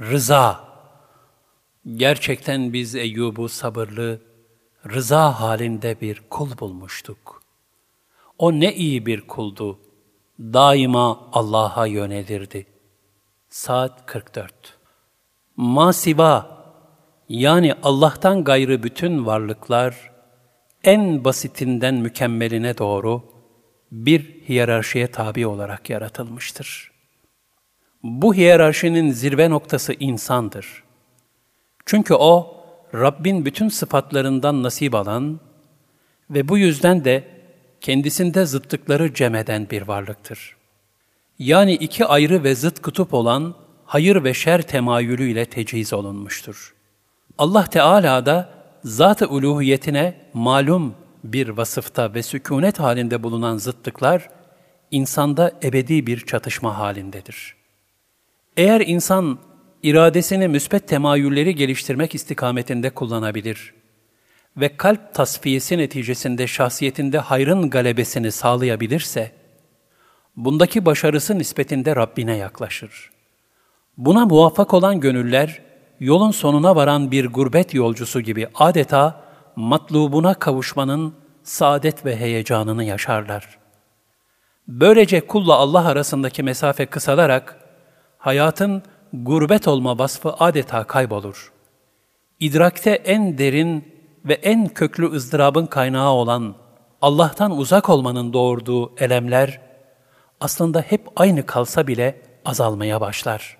Rıza. 0.00 0.64
Gerçekten 1.94 2.72
biz 2.72 2.94
Eyyub'u 2.94 3.48
sabırlı, 3.48 4.20
rıza 4.88 5.40
halinde 5.40 6.00
bir 6.00 6.22
kul 6.30 6.58
bulmuştuk. 6.58 7.42
O 8.38 8.52
ne 8.52 8.74
iyi 8.74 9.06
bir 9.06 9.20
kuldu. 9.20 9.80
Daima 10.38 11.30
Allah'a 11.32 11.86
yönelirdi. 11.86 12.66
Saat 13.48 14.06
44 14.06 14.78
Masiva 15.56 16.56
yani 17.28 17.74
Allah'tan 17.82 18.44
gayrı 18.44 18.82
bütün 18.82 19.26
varlıklar 19.26 20.10
en 20.84 21.24
basitinden 21.24 21.94
mükemmeline 21.94 22.78
doğru 22.78 23.22
bir 23.92 24.42
hiyerarşiye 24.48 25.10
tabi 25.10 25.46
olarak 25.46 25.90
yaratılmıştır. 25.90 26.95
Bu 28.02 28.34
hiyerarşinin 28.34 29.10
zirve 29.10 29.50
noktası 29.50 29.92
insandır. 29.92 30.82
Çünkü 31.86 32.14
o, 32.14 32.64
Rabbin 32.94 33.44
bütün 33.44 33.68
sıfatlarından 33.68 34.62
nasip 34.62 34.94
alan 34.94 35.40
ve 36.30 36.48
bu 36.48 36.58
yüzden 36.58 37.04
de 37.04 37.24
kendisinde 37.80 38.46
zıttıkları 38.46 39.14
cem 39.14 39.34
eden 39.34 39.70
bir 39.70 39.82
varlıktır. 39.82 40.56
Yani 41.38 41.72
iki 41.72 42.06
ayrı 42.06 42.44
ve 42.44 42.54
zıt 42.54 42.82
kutup 42.82 43.14
olan 43.14 43.54
hayır 43.84 44.24
ve 44.24 44.34
şer 44.34 44.62
temayülüyle 44.62 45.44
teciz 45.44 45.92
olunmuştur. 45.92 46.74
Allah 47.38 47.64
Teala 47.64 48.26
da 48.26 48.50
zat-ı 48.84 49.28
uluhiyetine 49.28 50.14
malum 50.34 50.94
bir 51.24 51.48
vasıfta 51.48 52.14
ve 52.14 52.22
sükunet 52.22 52.80
halinde 52.80 53.22
bulunan 53.22 53.56
zıttıklar, 53.56 54.28
insanda 54.90 55.52
ebedi 55.62 56.06
bir 56.06 56.20
çatışma 56.20 56.78
halindedir. 56.78 57.55
Eğer 58.56 58.80
insan 58.80 59.38
iradesini 59.82 60.48
müsbet 60.48 60.88
temayülleri 60.88 61.54
geliştirmek 61.54 62.14
istikametinde 62.14 62.90
kullanabilir 62.90 63.74
ve 64.56 64.76
kalp 64.76 65.14
tasfiyesi 65.14 65.78
neticesinde 65.78 66.46
şahsiyetinde 66.46 67.18
hayrın 67.18 67.70
galebesini 67.70 68.32
sağlayabilirse, 68.32 69.32
bundaki 70.36 70.84
başarısı 70.84 71.38
nispetinde 71.38 71.96
Rabbine 71.96 72.36
yaklaşır. 72.36 73.10
Buna 73.96 74.26
muvaffak 74.26 74.74
olan 74.74 75.00
gönüller, 75.00 75.62
yolun 76.00 76.30
sonuna 76.30 76.76
varan 76.76 77.10
bir 77.10 77.26
gurbet 77.26 77.74
yolcusu 77.74 78.20
gibi 78.20 78.48
adeta 78.54 79.24
matlubuna 79.56 80.34
kavuşmanın 80.34 81.14
saadet 81.42 82.04
ve 82.04 82.16
heyecanını 82.16 82.84
yaşarlar. 82.84 83.58
Böylece 84.68 85.26
kulla 85.26 85.54
Allah 85.54 85.86
arasındaki 85.86 86.42
mesafe 86.42 86.86
kısalarak, 86.86 87.65
hayatın 88.26 88.82
gurbet 89.12 89.68
olma 89.68 89.98
vasfı 89.98 90.32
adeta 90.32 90.84
kaybolur. 90.84 91.52
İdrakte 92.40 92.90
en 92.90 93.38
derin 93.38 93.94
ve 94.24 94.34
en 94.34 94.68
köklü 94.68 95.12
ızdırabın 95.12 95.66
kaynağı 95.66 96.10
olan 96.10 96.54
Allah'tan 97.02 97.58
uzak 97.58 97.88
olmanın 97.88 98.32
doğurduğu 98.32 98.96
elemler, 98.98 99.60
aslında 100.40 100.80
hep 100.80 101.08
aynı 101.16 101.46
kalsa 101.46 101.86
bile 101.86 102.22
azalmaya 102.44 103.00
başlar.'' 103.00 103.56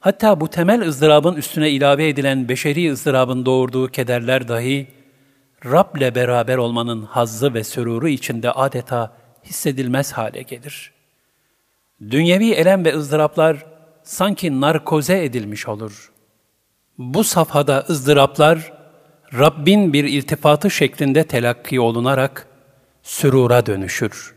Hatta 0.00 0.40
bu 0.40 0.48
temel 0.48 0.88
ızdırabın 0.88 1.34
üstüne 1.34 1.70
ilave 1.70 2.08
edilen 2.08 2.48
beşeri 2.48 2.92
ızdırabın 2.92 3.46
doğurduğu 3.46 3.88
kederler 3.88 4.48
dahi, 4.48 4.86
Rab'le 5.64 6.14
beraber 6.14 6.56
olmanın 6.56 7.02
hazzı 7.02 7.54
ve 7.54 7.64
süruru 7.64 8.08
içinde 8.08 8.52
adeta 8.52 9.16
hissedilmez 9.44 10.12
hale 10.12 10.42
gelir. 10.42 10.99
Dünyevi 12.00 12.50
elem 12.50 12.84
ve 12.84 12.96
ızdıraplar 12.96 13.64
sanki 14.02 14.60
narkoze 14.60 15.24
edilmiş 15.24 15.68
olur. 15.68 16.12
Bu 16.98 17.24
safhada 17.24 17.84
ızdıraplar, 17.90 18.72
Rabbin 19.38 19.92
bir 19.92 20.04
iltifatı 20.04 20.70
şeklinde 20.70 21.24
telakki 21.24 21.80
olunarak 21.80 22.46
sürura 23.02 23.66
dönüşür. 23.66 24.34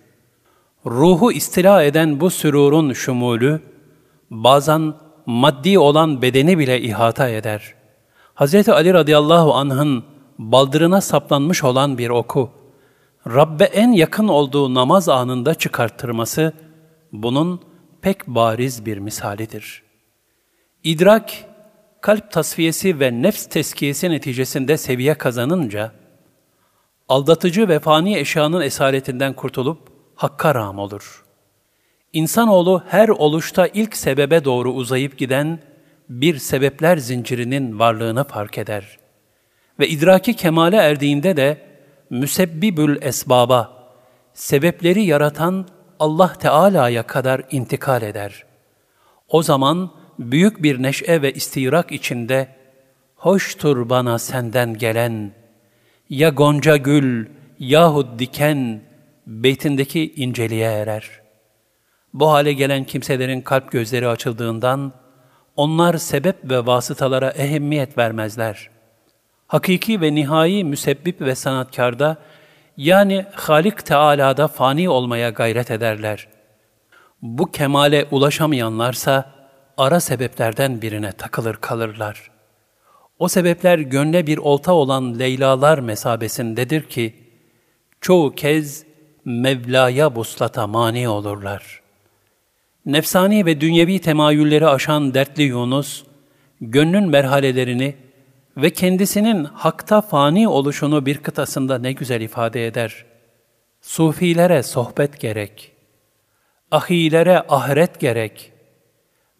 Ruhu 0.85 1.31
istila 1.31 1.83
eden 1.83 2.19
bu 2.19 2.29
sürurun 2.29 2.93
şumulü, 2.93 3.61
bazen 4.29 4.93
maddi 5.25 5.79
olan 5.79 6.21
bedeni 6.21 6.57
bile 6.57 6.81
ihata 6.81 7.29
eder. 7.29 7.73
Hz. 8.35 8.69
Ali 8.69 8.93
radıyallahu 8.93 9.53
anh'ın 9.53 10.03
baldırına 10.39 11.01
saplanmış 11.01 11.63
olan 11.63 11.97
bir 11.97 12.09
oku, 12.09 12.49
Rabbe 13.27 13.63
en 13.63 13.91
yakın 13.91 14.27
olduğu 14.27 14.73
namaz 14.73 15.09
anında 15.09 15.53
çıkarttırması, 15.53 16.53
bunun 17.13 17.61
pek 18.01 18.27
bariz 18.27 18.85
bir 18.85 18.97
misalidir. 18.97 19.83
İdrak, 20.83 21.31
kalp 22.01 22.31
tasfiyesi 22.31 22.99
ve 22.99 23.21
nefs 23.21 23.45
teskiyesi 23.45 24.09
neticesinde 24.09 24.77
seviye 24.77 25.13
kazanınca, 25.13 25.91
aldatıcı 27.09 27.67
ve 27.69 27.79
fani 27.79 28.17
eşyanın 28.17 28.61
esaretinden 28.61 29.33
kurtulup 29.33 29.79
hakka 30.15 30.55
ram 30.55 30.79
olur.'' 30.79 31.23
İnsanoğlu 32.13 32.83
her 32.87 33.09
oluşta 33.09 33.67
ilk 33.67 33.97
sebebe 33.97 34.45
doğru 34.45 34.71
uzayıp 34.71 35.17
giden 35.17 35.59
bir 36.09 36.37
sebepler 36.37 36.97
zincirinin 36.97 37.79
varlığını 37.79 38.23
fark 38.23 38.57
eder. 38.57 38.97
Ve 39.79 39.87
idraki 39.87 40.33
kemale 40.33 40.75
erdiğinde 40.75 41.37
de 41.37 41.57
müsebbibül 42.09 43.01
esbaba, 43.01 43.89
sebepleri 44.33 45.03
yaratan 45.03 45.67
Allah 46.03 46.33
Teala'ya 46.33 47.03
kadar 47.03 47.41
intikal 47.51 48.01
eder. 48.01 48.43
O 49.27 49.43
zaman 49.43 49.91
büyük 50.19 50.63
bir 50.63 50.83
neşe 50.83 51.21
ve 51.21 51.33
istirak 51.33 51.91
içinde, 51.91 52.47
hoştur 53.15 53.89
bana 53.89 54.19
senden 54.19 54.73
gelen, 54.73 55.31
ya 56.09 56.29
gonca 56.29 56.77
gül 56.77 57.25
yahut 57.59 58.19
diken, 58.19 58.81
beytindeki 59.27 60.13
inceliğe 60.13 60.71
erer.'' 60.71 61.23
Bu 62.13 62.31
hale 62.31 62.53
gelen 62.53 62.83
kimselerin 62.83 63.41
kalp 63.41 63.71
gözleri 63.71 64.07
açıldığından, 64.07 64.93
onlar 65.55 65.97
sebep 65.97 66.51
ve 66.51 66.65
vasıtalara 66.65 67.29
ehemmiyet 67.29 67.97
vermezler. 67.97 68.69
Hakiki 69.47 70.01
ve 70.01 70.15
nihai 70.15 70.63
müsebbip 70.63 71.21
ve 71.21 71.35
sanatkarda, 71.35 72.17
yani 72.77 73.25
Halik 73.33 73.85
Teala'da 73.85 74.47
fani 74.47 74.89
olmaya 74.89 75.29
gayret 75.29 75.71
ederler. 75.71 76.27
Bu 77.21 77.51
kemale 77.51 78.07
ulaşamayanlarsa, 78.11 79.33
ara 79.77 79.99
sebeplerden 79.99 80.81
birine 80.81 81.11
takılır 81.11 81.55
kalırlar. 81.55 82.31
O 83.19 83.27
sebepler 83.27 83.79
gönle 83.79 84.27
bir 84.27 84.37
olta 84.37 84.73
olan 84.73 85.19
Leylalar 85.19 85.79
mesabesindedir 85.79 86.89
ki, 86.89 87.15
çoğu 88.01 88.35
kez 88.35 88.85
Mevla'ya 89.25 90.15
buslata 90.15 90.67
mani 90.67 91.09
olurlar.'' 91.09 91.83
Nefsani 92.85 93.45
ve 93.45 93.61
dünyevi 93.61 93.99
temayülleri 93.99 94.67
aşan 94.67 95.13
dertli 95.13 95.43
Yunus, 95.43 96.03
gönlün 96.61 97.09
merhalelerini 97.09 97.95
ve 98.57 98.69
kendisinin 98.69 99.43
hakta 99.43 100.01
fani 100.01 100.47
oluşunu 100.47 101.05
bir 101.05 101.17
kıtasında 101.17 101.77
ne 101.77 101.91
güzel 101.91 102.21
ifade 102.21 102.67
eder. 102.67 103.05
Sufilere 103.81 104.63
sohbet 104.63 105.19
gerek, 105.19 105.71
ahilere 106.71 107.39
ahiret 107.39 107.99
gerek, 107.99 108.51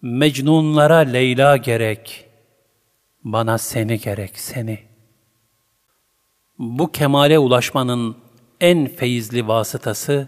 mecnunlara 0.02 0.97
Leyla 0.97 1.57
gerek, 1.57 2.25
bana 3.23 3.57
seni 3.57 4.00
gerek, 4.00 4.40
seni. 4.40 4.79
Bu 6.59 6.91
kemale 6.91 7.40
ulaşmanın 7.40 8.18
en 8.62 8.88
feyizli 8.88 9.47
vasıtası, 9.47 10.28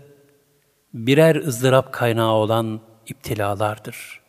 birer 0.94 1.36
ızdırap 1.36 1.94
kaynağı 1.94 2.32
olan 2.32 2.82
iptilalardır. 3.08 4.25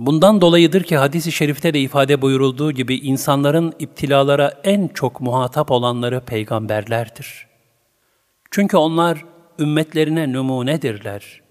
Bundan 0.00 0.40
dolayıdır 0.40 0.82
ki 0.82 0.96
hadis-i 0.96 1.32
şerifte 1.32 1.74
de 1.74 1.80
ifade 1.80 2.22
buyurulduğu 2.22 2.72
gibi 2.72 2.94
insanların 2.94 3.72
iptilalara 3.78 4.60
en 4.64 4.88
çok 4.88 5.20
muhatap 5.20 5.70
olanları 5.70 6.20
peygamberlerdir. 6.20 7.46
Çünkü 8.50 8.76
onlar 8.76 9.24
ümmetlerine 9.58 10.32
numunedirler. 10.32 11.42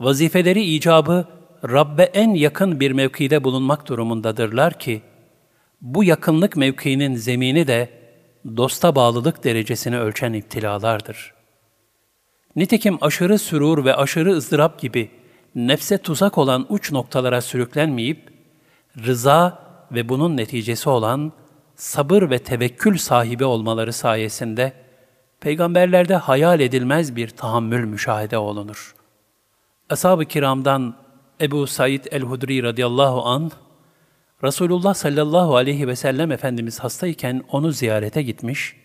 Vazifeleri 0.00 0.62
icabı 0.62 1.26
Rabbe 1.68 2.02
en 2.02 2.34
yakın 2.34 2.80
bir 2.80 2.90
mevkide 2.90 3.44
bulunmak 3.44 3.88
durumundadırlar 3.88 4.78
ki, 4.78 5.02
bu 5.80 6.04
yakınlık 6.04 6.56
mevkiinin 6.56 7.14
zemini 7.14 7.66
de 7.66 7.88
dosta 8.56 8.94
bağlılık 8.94 9.44
derecesini 9.44 9.98
ölçen 9.98 10.32
iptilalardır. 10.32 11.34
Nitekim 12.56 12.98
aşırı 13.00 13.38
sürur 13.38 13.84
ve 13.84 13.94
aşırı 13.94 14.32
ızdırap 14.32 14.80
gibi 14.80 15.10
nefse 15.54 15.98
tuzak 15.98 16.38
olan 16.38 16.66
uç 16.68 16.92
noktalara 16.92 17.40
sürüklenmeyip, 17.40 18.32
rıza 19.06 19.58
ve 19.92 20.08
bunun 20.08 20.36
neticesi 20.36 20.88
olan 20.88 21.32
sabır 21.76 22.30
ve 22.30 22.38
tevekkül 22.38 22.98
sahibi 22.98 23.44
olmaları 23.44 23.92
sayesinde, 23.92 24.72
peygamberlerde 25.40 26.16
hayal 26.16 26.60
edilmez 26.60 27.16
bir 27.16 27.28
tahammül 27.28 27.84
müşahede 27.84 28.38
olunur. 28.38 28.94
Ashab-ı 29.90 30.24
kiramdan 30.24 30.94
Ebu 31.40 31.66
Said 31.66 32.04
el-Hudri 32.10 32.62
radıyallahu 32.62 33.22
an 33.22 33.50
Resulullah 34.44 34.94
sallallahu 34.94 35.56
aleyhi 35.56 35.88
ve 35.88 35.96
sellem 35.96 36.32
Efendimiz 36.32 36.78
hastayken 36.80 37.42
onu 37.48 37.72
ziyarete 37.72 38.22
gitmiş 38.22 38.76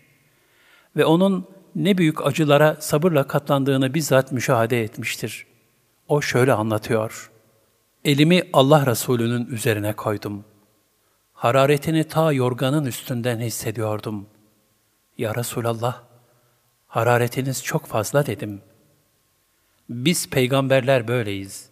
ve 0.96 1.06
onun 1.06 1.48
ne 1.75 1.98
büyük 1.98 2.25
acılara 2.25 2.75
sabırla 2.80 3.28
katlandığını 3.28 3.94
bizzat 3.94 4.31
müşahede 4.31 4.84
etmiştir. 4.84 5.46
O 6.07 6.21
şöyle 6.21 6.54
anlatıyor. 6.54 7.31
Elimi 8.06 8.44
Allah 8.54 8.86
Resulü'nün 8.86 9.45
üzerine 9.45 9.94
koydum. 9.94 10.45
Hararetini 11.33 12.04
ta 12.04 12.31
yorganın 12.31 12.86
üstünden 12.86 13.39
hissediyordum. 13.39 14.27
Ya 15.18 15.36
Resulallah, 15.36 16.04
hararetiniz 16.88 17.63
çok 17.63 17.86
fazla 17.86 18.25
dedim. 18.25 18.62
Biz 19.89 20.30
peygamberler 20.30 21.07
böyleyiz. 21.07 21.69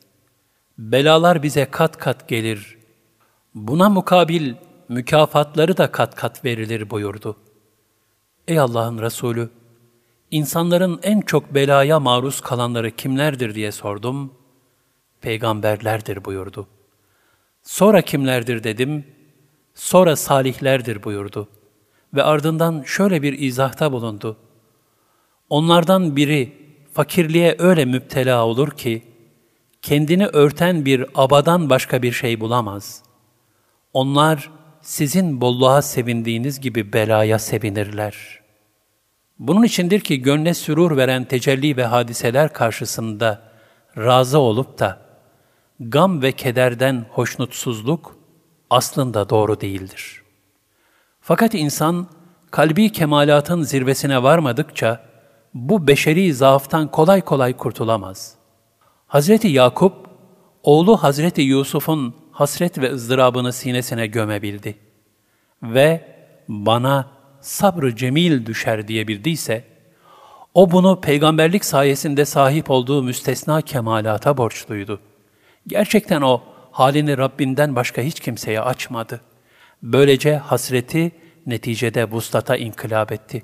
Belalar 0.77 1.43
bize 1.43 1.65
kat 1.71 1.97
kat 1.97 2.27
gelir. 2.27 2.77
Buna 3.55 3.89
mukabil 3.89 4.53
mükafatları 4.89 5.77
da 5.77 5.91
kat 5.91 6.15
kat 6.15 6.45
verilir 6.45 6.89
buyurdu. 6.89 7.37
Ey 8.47 8.59
Allah'ın 8.59 9.01
Resulü, 9.01 9.49
insanların 10.31 10.99
en 11.03 11.21
çok 11.21 11.53
belaya 11.53 11.99
maruz 11.99 12.41
kalanları 12.41 12.91
kimlerdir 12.91 13.55
diye 13.55 13.71
sordum. 13.71 14.33
Peygamberlerdir 15.21 16.25
buyurdu. 16.25 16.67
Sonra 17.63 18.01
kimlerdir 18.01 18.63
dedim. 18.63 19.05
Sonra 19.73 20.15
salihlerdir 20.15 21.03
buyurdu. 21.03 21.47
Ve 22.13 22.23
ardından 22.23 22.83
şöyle 22.85 23.21
bir 23.21 23.39
izahta 23.39 23.91
bulundu. 23.91 24.37
Onlardan 25.49 26.15
biri 26.15 26.53
fakirliğe 26.93 27.55
öyle 27.59 27.85
müptela 27.85 28.45
olur 28.45 28.71
ki, 28.71 29.03
kendini 29.81 30.27
örten 30.27 30.85
bir 30.85 31.05
abadan 31.15 31.69
başka 31.69 32.01
bir 32.01 32.11
şey 32.11 32.39
bulamaz. 32.39 33.03
Onlar 33.93 34.51
sizin 34.81 35.41
bolluğa 35.41 35.81
sevindiğiniz 35.81 36.59
gibi 36.59 36.93
belaya 36.93 37.39
sevinirler. 37.39 38.44
Bunun 39.39 39.63
içindir 39.63 39.99
ki 39.99 40.21
gönle 40.21 40.53
sürur 40.53 40.97
veren 40.97 41.25
tecelli 41.25 41.77
ve 41.77 41.85
hadiseler 41.85 42.53
karşısında 42.53 43.41
razı 43.97 44.39
olup 44.39 44.79
da 44.79 44.99
gam 45.79 46.21
ve 46.21 46.31
kederden 46.31 47.05
hoşnutsuzluk 47.09 48.15
aslında 48.69 49.29
doğru 49.29 49.61
değildir. 49.61 50.21
Fakat 51.21 51.53
insan 51.53 52.07
kalbi 52.51 52.91
kemalatın 52.91 53.61
zirvesine 53.61 54.23
varmadıkça 54.23 55.05
bu 55.53 55.87
beşeri 55.87 56.33
zaaftan 56.33 56.91
kolay 56.91 57.21
kolay 57.21 57.57
kurtulamaz. 57.57 58.35
Hazreti 59.07 59.47
Yakup, 59.47 59.93
oğlu 60.63 60.97
Hazreti 60.97 61.41
Yusuf'un 61.41 62.15
hasret 62.31 62.77
ve 62.77 62.91
ızdırabını 62.91 63.53
sinesine 63.53 64.07
gömebildi. 64.07 64.77
Ve 65.63 66.15
bana 66.47 67.14
sabrı 67.45 67.95
cemil 67.95 68.45
düşer 68.45 68.87
diyebildiyse, 68.87 69.63
o 70.53 70.71
bunu 70.71 71.01
peygamberlik 71.01 71.65
sayesinde 71.65 72.25
sahip 72.25 72.69
olduğu 72.69 73.03
müstesna 73.03 73.61
kemalata 73.61 74.37
borçluydu. 74.37 74.99
Gerçekten 75.67 76.21
o 76.21 76.41
halini 76.71 77.17
Rabbinden 77.17 77.75
başka 77.75 78.01
hiç 78.01 78.19
kimseye 78.19 78.61
açmadı. 78.61 79.21
Böylece 79.83 80.37
hasreti 80.37 81.11
neticede 81.45 82.11
vuslata 82.11 82.55
inkılap 82.55 83.11
etti. 83.11 83.43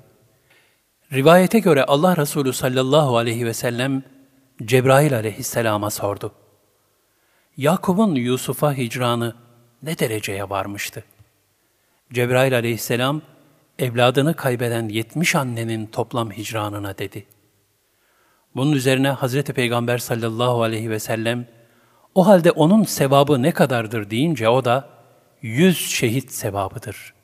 Rivayete 1.12 1.58
göre 1.58 1.84
Allah 1.84 2.16
Resulü 2.16 2.52
sallallahu 2.52 3.16
aleyhi 3.16 3.46
ve 3.46 3.54
sellem 3.54 4.02
Cebrail 4.64 5.16
aleyhisselama 5.16 5.90
sordu. 5.90 6.32
Yakup'un 7.56 8.14
Yusuf'a 8.14 8.74
hicranı 8.74 9.34
ne 9.82 9.98
dereceye 9.98 10.50
varmıştı? 10.50 11.04
Cebrail 12.12 12.54
aleyhisselam, 12.54 13.22
evladını 13.82 14.36
kaybeden 14.36 14.88
yetmiş 14.88 15.34
annenin 15.34 15.86
toplam 15.86 16.30
hicranına 16.30 16.98
dedi. 16.98 17.26
Bunun 18.56 18.72
üzerine 18.72 19.10
Hazreti 19.10 19.52
Peygamber 19.52 19.98
sallallahu 19.98 20.62
aleyhi 20.62 20.90
ve 20.90 20.98
sellem, 20.98 21.46
o 22.14 22.26
halde 22.26 22.50
onun 22.50 22.84
sevabı 22.84 23.42
ne 23.42 23.52
kadardır 23.52 24.10
deyince 24.10 24.48
o 24.48 24.64
da, 24.64 24.88
yüz 25.42 25.90
şehit 25.90 26.32
sevabıdır. 26.32 27.14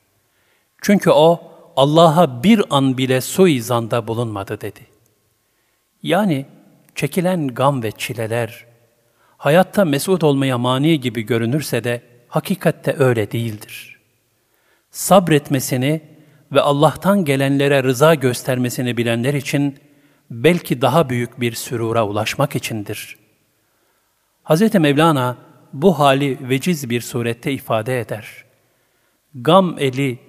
Çünkü 0.81 1.09
o, 1.09 1.51
Allah'a 1.75 2.43
bir 2.43 2.63
an 2.69 2.97
bile 2.97 3.21
suizanda 3.21 4.07
bulunmadı 4.07 4.61
dedi. 4.61 4.79
Yani 6.03 6.45
çekilen 6.95 7.47
gam 7.47 7.83
ve 7.83 7.91
çileler, 7.91 8.65
hayatta 9.37 9.85
mesut 9.85 10.23
olmaya 10.23 10.57
mani 10.57 10.99
gibi 10.99 11.21
görünürse 11.21 11.83
de 11.83 12.01
hakikatte 12.27 12.95
öyle 12.99 13.31
değildir. 13.31 13.99
Sabretmesini 14.91 16.18
ve 16.51 16.61
Allah'tan 16.61 17.25
gelenlere 17.25 17.83
rıza 17.83 18.15
göstermesini 18.15 18.97
bilenler 18.97 19.33
için 19.33 19.79
belki 20.31 20.81
daha 20.81 21.09
büyük 21.09 21.39
bir 21.39 21.51
sürura 21.53 22.07
ulaşmak 22.07 22.55
içindir. 22.55 23.17
Hz. 24.43 24.73
Mevlana 24.73 25.37
bu 25.73 25.99
hali 25.99 26.49
veciz 26.49 26.89
bir 26.89 27.01
surette 27.01 27.51
ifade 27.51 27.99
eder. 27.99 28.45
Gam 29.35 29.75
eli, 29.79 30.19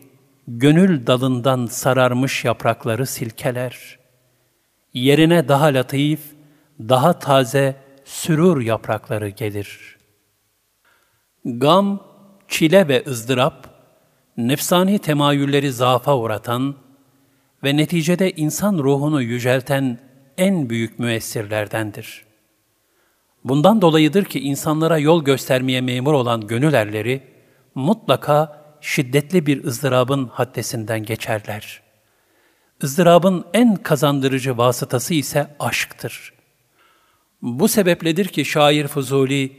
gönül 0.49 1.06
dalından 1.06 1.67
sararmış 1.67 2.44
yaprakları 2.44 3.06
silkeler. 3.06 3.99
Yerine 4.94 5.49
daha 5.49 5.66
latif, 5.66 6.20
daha 6.78 7.19
taze 7.19 7.76
sürur 8.05 8.61
yaprakları 8.61 9.28
gelir. 9.28 9.99
Gam, 11.44 12.02
çile 12.49 12.88
ve 12.88 13.05
ızdırap, 13.06 13.69
nefsani 14.48 14.98
temayülleri 14.98 15.72
zaafa 15.72 16.19
uğratan 16.19 16.75
ve 17.64 17.76
neticede 17.76 18.31
insan 18.31 18.78
ruhunu 18.78 19.22
yücelten 19.22 19.98
en 20.38 20.70
büyük 20.70 20.98
müessirlerdendir. 20.98 22.25
Bundan 23.44 23.82
dolayıdır 23.82 24.25
ki 24.25 24.40
insanlara 24.40 24.98
yol 24.98 25.25
göstermeye 25.25 25.81
memur 25.81 26.12
olan 26.12 26.46
gönül 26.46 26.72
erleri 26.72 27.22
mutlaka 27.75 28.60
şiddetli 28.81 29.46
bir 29.46 29.64
ızdırabın 29.64 30.26
haddesinden 30.26 31.02
geçerler. 31.02 31.82
Izdırabın 32.82 33.44
en 33.54 33.76
kazandırıcı 33.76 34.58
vasıtası 34.58 35.14
ise 35.14 35.46
aşktır. 35.58 36.32
Bu 37.42 37.69
sebepledir 37.69 38.28
ki 38.28 38.44
şair 38.44 38.87
Fuzuli, 38.87 39.52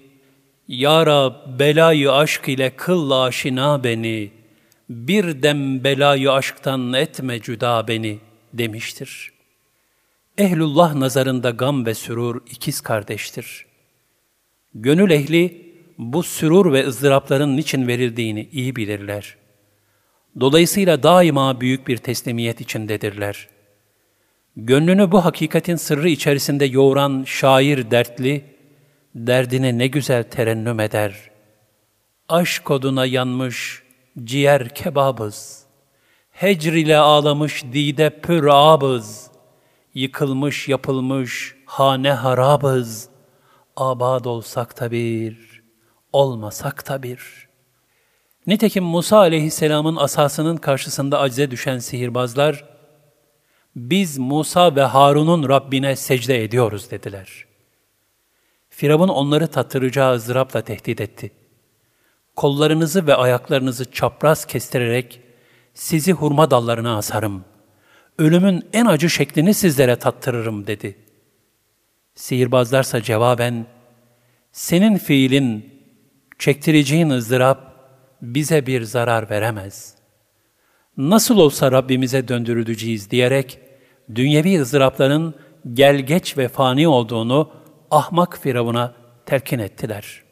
Ya 0.67 1.05
Rab 1.05 1.59
belayı 1.59 2.11
aşk 2.11 2.49
ile 2.49 2.75
kıl 2.75 3.11
aşina 3.11 3.83
beni, 3.83 4.31
bir 4.91 5.43
dem 5.43 5.83
belayı 5.83 6.31
aşktan 6.31 6.93
etme 6.93 7.41
cüda 7.41 7.88
beni 7.88 8.19
demiştir. 8.53 9.31
Ehlullah 10.38 10.95
nazarında 10.95 11.50
gam 11.50 11.86
ve 11.86 11.93
sürur 11.93 12.41
ikiz 12.51 12.81
kardeştir. 12.81 13.65
Gönül 14.74 15.12
ehli 15.12 15.71
bu 15.98 16.24
sürur 16.24 16.74
ve 16.74 16.88
ızdırapların 16.88 17.57
niçin 17.57 17.88
verildiğini 17.88 18.50
iyi 18.51 18.75
bilirler. 18.75 19.36
Dolayısıyla 20.39 21.03
daima 21.03 21.62
büyük 21.62 21.88
bir 21.88 21.98
teslimiyet 21.98 22.62
içindedirler. 22.62 23.48
Gönlünü 24.55 25.12
bu 25.12 25.25
hakikatin 25.25 25.75
sırrı 25.75 26.10
içerisinde 26.10 26.65
yoğuran 26.65 27.24
şair 27.27 27.91
dertli, 27.91 28.45
derdine 29.15 29.77
ne 29.77 29.88
güzel 29.88 30.24
terennüm 30.24 30.79
eder. 30.79 31.31
Aşk 32.29 32.71
oduna 32.71 33.05
yanmış 33.05 33.80
ciğer 34.24 34.70
kebabız, 34.70 35.63
hecr 36.32 36.74
ile 36.74 36.98
ağlamış 36.98 37.63
dide 37.63 38.22
pür 38.22 38.48
abız, 38.51 39.32
yıkılmış 39.94 40.68
yapılmış 40.68 41.56
hane 41.65 42.12
harabız, 42.12 43.10
abad 43.75 44.25
olsak 44.25 44.80
da 44.80 44.91
bir, 44.91 45.63
olmasak 46.13 46.89
da 46.89 47.03
bir. 47.03 47.48
Nitekim 48.48 48.84
Musa 48.84 49.18
aleyhisselamın 49.18 49.96
asasının 49.96 50.58
karşısında 50.58 51.20
acize 51.20 51.51
düşen 51.51 51.80
sihirbazlar, 51.80 52.65
biz 53.75 54.18
Musa 54.18 54.75
ve 54.75 54.82
Harun'un 54.82 55.50
Rabbine 55.50 55.96
secde 55.96 56.44
ediyoruz 56.44 56.91
dediler. 56.91 57.46
Firavun 58.70 59.08
onları 59.08 59.48
tattıracağı 59.48 60.15
ızdırapla 60.15 60.62
tehdit 60.62 61.01
etti. 61.01 61.32
Kollarınızı 62.41 63.07
ve 63.07 63.15
ayaklarınızı 63.15 63.91
çapraz 63.91 64.45
kestirerek 64.45 65.19
sizi 65.74 66.12
hurma 66.12 66.51
dallarına 66.51 66.98
asarım. 66.98 67.45
Ölümün 68.19 68.63
en 68.74 68.86
acı 68.86 69.10
şeklini 69.10 69.53
sizlere 69.53 69.95
tattırırım 69.95 70.67
dedi. 70.67 70.98
Sihirbazlarsa 72.15 73.01
cevaben, 73.01 73.65
senin 74.51 74.98
fiilin, 74.98 75.69
çektireceğin 76.39 77.10
ızdırap 77.10 77.75
bize 78.21 78.65
bir 78.65 78.81
zarar 78.81 79.29
veremez. 79.29 79.95
Nasıl 80.98 81.38
olsa 81.38 81.71
Rabbimize 81.71 82.27
döndürüleceğiz 82.27 83.12
diyerek, 83.12 83.60
dünyevi 84.15 84.62
ızdırapların 84.62 85.36
gel 85.74 86.00
geç 86.00 86.38
ve 86.38 86.48
fani 86.48 86.88
olduğunu 86.88 87.51
ahmak 87.91 88.39
Firavun'a 88.41 88.93
telkin 89.25 89.60
ettiler. 89.60 90.30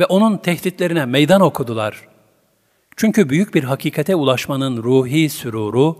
Ve 0.00 0.06
onun 0.06 0.36
tehditlerine 0.36 1.04
meydan 1.04 1.40
okudular. 1.40 2.08
Çünkü 2.96 3.28
büyük 3.28 3.54
bir 3.54 3.64
hakikate 3.64 4.14
ulaşmanın 4.14 4.82
ruhi 4.82 5.30
süruru, 5.30 5.98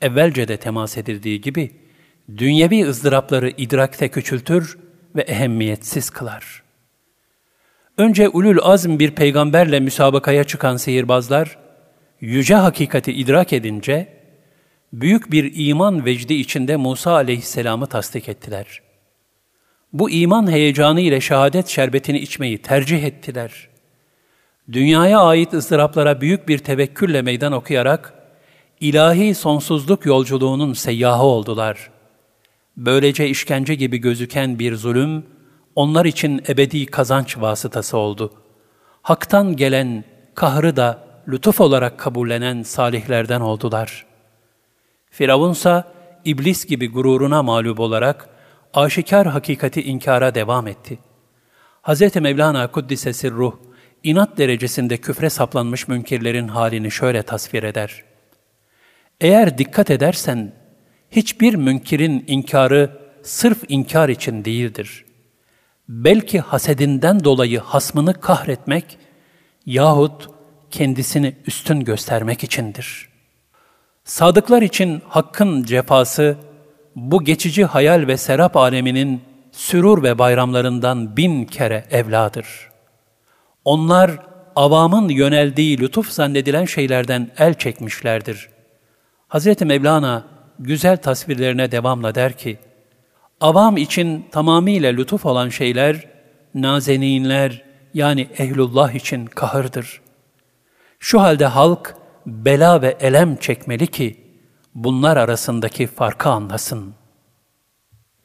evvelce 0.00 0.48
de 0.48 0.56
temas 0.56 0.96
edildiği 0.96 1.40
gibi, 1.40 1.70
dünyevi 2.36 2.86
ızdırapları 2.86 3.50
idrakte 3.50 4.08
küçültür 4.08 4.78
ve 5.16 5.22
ehemmiyetsiz 5.22 6.10
kılar. 6.10 6.62
Önce 7.98 8.28
ulul 8.28 8.58
azm 8.62 8.98
bir 8.98 9.10
peygamberle 9.10 9.80
müsabakaya 9.80 10.44
çıkan 10.44 10.76
sihirbazlar, 10.76 11.58
yüce 12.20 12.54
hakikati 12.54 13.12
idrak 13.12 13.52
edince, 13.52 14.08
büyük 14.92 15.32
bir 15.32 15.52
iman 15.54 16.04
vecdi 16.04 16.34
içinde 16.34 16.76
Musa 16.76 17.12
aleyhisselamı 17.12 17.86
tasdik 17.86 18.28
ettiler. 18.28 18.89
Bu 19.92 20.10
iman 20.10 20.50
heyecanı 20.50 21.00
ile 21.00 21.20
şehadet 21.20 21.68
şerbetini 21.68 22.18
içmeyi 22.18 22.58
tercih 22.58 23.04
ettiler. 23.04 23.68
Dünyaya 24.72 25.20
ait 25.20 25.54
ızdıraplara 25.54 26.20
büyük 26.20 26.48
bir 26.48 26.58
tevekkülle 26.58 27.22
meydan 27.22 27.52
okuyarak, 27.52 28.14
ilahi 28.80 29.34
sonsuzluk 29.34 30.06
yolculuğunun 30.06 30.72
seyyahı 30.72 31.22
oldular. 31.22 31.90
Böylece 32.76 33.28
işkence 33.28 33.74
gibi 33.74 33.98
gözüken 33.98 34.58
bir 34.58 34.76
zulüm, 34.76 35.26
onlar 35.74 36.04
için 36.04 36.42
ebedi 36.48 36.86
kazanç 36.86 37.38
vasıtası 37.38 37.98
oldu. 37.98 38.32
Hak'tan 39.02 39.56
gelen 39.56 40.04
kahrı 40.34 40.76
da 40.76 41.04
lütuf 41.28 41.60
olarak 41.60 41.98
kabullenen 41.98 42.62
salihlerden 42.62 43.40
oldular. 43.40 44.06
Firavunsa 45.10 45.92
iblis 46.24 46.66
gibi 46.66 46.88
gururuna 46.88 47.42
mağlup 47.42 47.80
olarak 47.80 48.28
aşikar 48.74 49.26
hakikati 49.26 49.82
inkara 49.82 50.34
devam 50.34 50.66
etti. 50.66 50.98
Hz. 51.82 52.16
Mevlana 52.16 52.70
Kuddise 52.70 53.12
Sirruh, 53.12 53.56
inat 54.02 54.38
derecesinde 54.38 54.96
küfre 54.96 55.30
saplanmış 55.30 55.88
münkirlerin 55.88 56.48
halini 56.48 56.90
şöyle 56.90 57.22
tasvir 57.22 57.62
eder. 57.62 58.04
Eğer 59.20 59.58
dikkat 59.58 59.90
edersen, 59.90 60.52
hiçbir 61.10 61.54
münkirin 61.54 62.24
inkarı 62.26 63.00
sırf 63.22 63.58
inkar 63.68 64.08
için 64.08 64.44
değildir. 64.44 65.04
Belki 65.88 66.40
hasedinden 66.40 67.24
dolayı 67.24 67.58
hasmını 67.60 68.14
kahretmek 68.14 68.98
yahut 69.66 70.30
kendisini 70.70 71.36
üstün 71.46 71.84
göstermek 71.84 72.44
içindir. 72.44 73.08
Sadıklar 74.04 74.62
için 74.62 75.02
hakkın 75.08 75.62
cefası, 75.62 76.36
bu 76.96 77.24
geçici 77.24 77.64
hayal 77.64 78.06
ve 78.06 78.16
serap 78.16 78.56
aleminin 78.56 79.22
sürur 79.52 80.02
ve 80.02 80.18
bayramlarından 80.18 81.16
bin 81.16 81.44
kere 81.44 81.84
evladır. 81.90 82.46
Onlar 83.64 84.10
avamın 84.56 85.08
yöneldiği 85.08 85.80
lütuf 85.80 86.10
zannedilen 86.10 86.64
şeylerden 86.64 87.30
el 87.38 87.54
çekmişlerdir. 87.54 88.48
Hz. 89.28 89.62
Mevlana 89.62 90.24
güzel 90.58 90.96
tasvirlerine 90.96 91.72
devamla 91.72 92.14
der 92.14 92.32
ki, 92.32 92.58
avam 93.40 93.76
için 93.76 94.26
tamamıyla 94.30 94.90
lütuf 94.92 95.26
olan 95.26 95.48
şeyler, 95.48 96.08
nazeninler 96.54 97.62
yani 97.94 98.28
ehlullah 98.38 98.92
için 98.92 99.26
kahırdır. 99.26 100.00
Şu 100.98 101.20
halde 101.20 101.46
halk 101.46 101.94
bela 102.26 102.82
ve 102.82 102.96
elem 103.00 103.36
çekmeli 103.36 103.86
ki 103.86 104.16
bunlar 104.74 105.16
arasındaki 105.16 105.86
farkı 105.86 106.28
anlasın. 106.28 106.94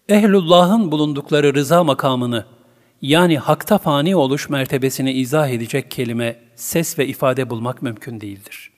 Ehlullah'ın 0.10 0.92
bulundukları 0.92 1.54
rıza 1.54 1.84
makamını 1.84 2.46
yani 3.02 3.38
hakta 3.38 3.78
fani 3.78 4.16
oluş 4.16 4.50
mertebesini 4.50 5.12
izah 5.14 5.50
edecek 5.50 5.92
kelime, 5.92 6.40
ses 6.56 7.00
ve 7.00 7.08
ifade 7.08 7.50
bulmak 7.50 7.82
mümkün 7.82 8.22
değildir. 8.22 8.72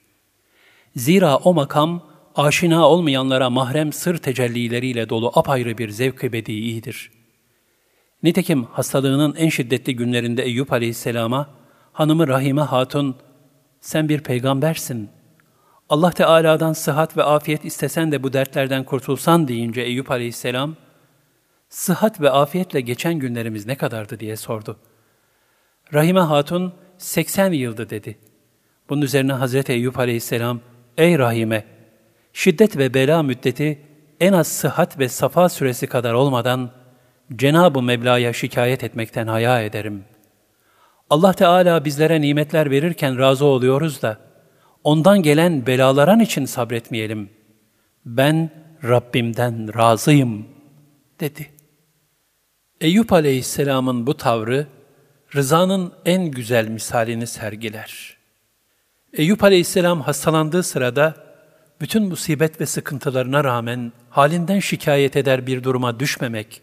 Zira 0.96 1.38
o 1.38 1.54
makam, 1.54 2.04
aşina 2.36 2.90
olmayanlara 2.90 3.50
mahrem 3.50 3.94
sır 3.94 4.18
tecellileriyle 4.18 5.10
dolu 5.10 5.32
apayrı 5.36 5.78
bir 5.78 5.90
zevk-i 5.90 6.34
bedi'idir. 6.34 7.12
Nitekim 8.24 8.64
hastalığının 8.64 9.36
en 9.36 9.50
şiddetli 9.50 9.96
günlerinde 9.96 10.44
Eyüp 10.44 10.74
Aleyhisselam'a, 10.74 11.50
hanımı 11.94 12.28
Rahime 12.28 12.62
Hatun, 12.62 13.16
sen 13.82 14.10
bir 14.10 14.20
peygambersin. 14.20 15.10
Allah 15.90 16.12
Teala'dan 16.12 16.74
sıhhat 16.74 17.18
ve 17.18 17.24
afiyet 17.24 17.66
istesen 17.66 18.12
de 18.12 18.24
bu 18.24 18.34
dertlerden 18.34 18.84
kurtulsan 18.84 19.48
deyince 19.48 19.82
Eyüp 19.82 20.12
Aleyhisselam, 20.12 20.76
sıhhat 21.70 22.22
ve 22.22 22.30
afiyetle 22.30 22.82
geçen 22.82 23.14
günlerimiz 23.14 23.66
ne 23.66 23.76
kadardı 23.76 24.20
diye 24.20 24.36
sordu. 24.36 24.78
Rahime 25.94 26.20
Hatun 26.20 26.74
80 26.98 27.52
yıldı 27.52 27.90
dedi. 27.90 28.18
Bunun 28.90 29.02
üzerine 29.02 29.34
Hazreti 29.34 29.72
Eyüp 29.72 30.00
Aleyhisselam, 30.00 30.60
ey 30.98 31.18
Rahime, 31.18 31.66
şiddet 32.34 32.78
ve 32.78 32.94
bela 32.94 33.24
müddeti 33.24 33.82
en 34.20 34.34
az 34.34 34.48
sıhhat 34.48 35.00
ve 35.00 35.10
safa 35.10 35.50
süresi 35.50 35.88
kadar 35.88 36.14
olmadan 36.14 36.72
Cenab-ı 37.36 37.82
Mevla'ya 37.82 38.34
şikayet 38.34 38.84
etmekten 38.84 39.28
haya 39.28 39.62
ederim. 39.62 40.06
Allah 41.10 41.34
Teala 41.34 41.86
bizlere 41.86 42.22
nimetler 42.22 42.72
verirken 42.72 43.20
razı 43.20 43.46
oluyoruz 43.46 44.02
da, 44.02 44.27
ondan 44.88 45.22
gelen 45.22 45.66
belaların 45.66 46.20
için 46.20 46.46
sabretmeyelim. 46.46 47.30
Ben 48.06 48.50
Rabbimden 48.84 49.78
razıyım, 49.78 50.48
dedi. 51.20 51.50
Eyüp 52.82 53.14
Aleyhisselam'ın 53.14 54.08
bu 54.08 54.18
tavrı, 54.18 54.68
rızanın 55.36 55.94
en 56.06 56.26
güzel 56.32 56.68
misalini 56.68 57.28
sergiler. 57.28 58.18
Eyüp 59.14 59.44
Aleyhisselam 59.44 60.02
hastalandığı 60.02 60.64
sırada, 60.64 61.16
bütün 61.82 62.04
musibet 62.04 62.62
ve 62.62 62.66
sıkıntılarına 62.66 63.44
rağmen 63.44 63.92
halinden 64.10 64.60
şikayet 64.60 65.16
eder 65.16 65.48
bir 65.48 65.64
duruma 65.64 66.00
düşmemek 66.00 66.62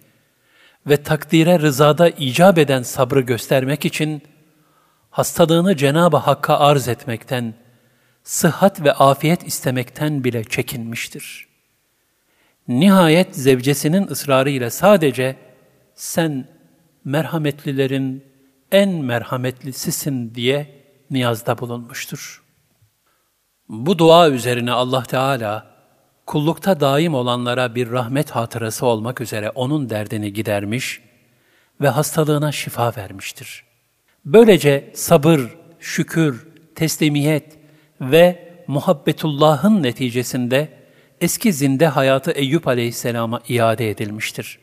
ve 0.87 0.97
takdire 0.97 1.59
rızada 1.59 2.09
icap 2.09 2.59
eden 2.59 2.83
sabrı 2.83 3.21
göstermek 3.21 3.85
için 3.85 4.23
hastalığını 5.11 5.76
Cenab-ı 5.76 6.16
Hakk'a 6.16 6.59
arz 6.59 6.88
etmekten, 6.88 7.63
sıhhat 8.25 8.85
ve 8.85 8.93
afiyet 8.93 9.47
istemekten 9.47 10.25
bile 10.25 10.45
çekinmiştir. 10.45 11.49
Nihayet 12.69 13.37
zevcesinin 13.37 14.07
ısrarıyla 14.07 14.71
sadece 14.71 15.37
sen 15.95 16.49
merhametlilerin 17.04 18.25
en 18.73 18.88
merhametlisisin 18.88 20.35
diye 20.35 20.85
niyazda 21.11 21.59
bulunmuştur. 21.59 22.43
Bu 23.69 23.99
dua 23.99 24.31
üzerine 24.31 24.73
Allah 24.73 25.02
Teala 25.02 25.75
kullukta 26.26 26.81
daim 26.81 27.14
olanlara 27.14 27.75
bir 27.75 27.90
rahmet 27.90 28.31
hatırası 28.31 28.87
olmak 28.87 29.21
üzere 29.21 29.50
onun 29.50 29.90
derdini 29.90 30.33
gidermiş 30.33 31.00
ve 31.81 31.88
hastalığına 31.88 32.52
şifa 32.52 32.93
vermiştir. 32.97 33.64
Böylece 34.25 34.93
sabır, 34.95 35.57
şükür, 35.81 36.47
teslimiyet 36.75 37.63
ve 38.01 38.55
muhabbetullahın 38.67 39.83
neticesinde 39.83 40.69
eski 41.21 41.53
zinde 41.53 41.87
hayatı 41.87 42.31
Eyüp 42.31 42.69
aleyhisselama 42.69 43.41
iade 43.49 43.91
edilmiştir. 43.91 44.59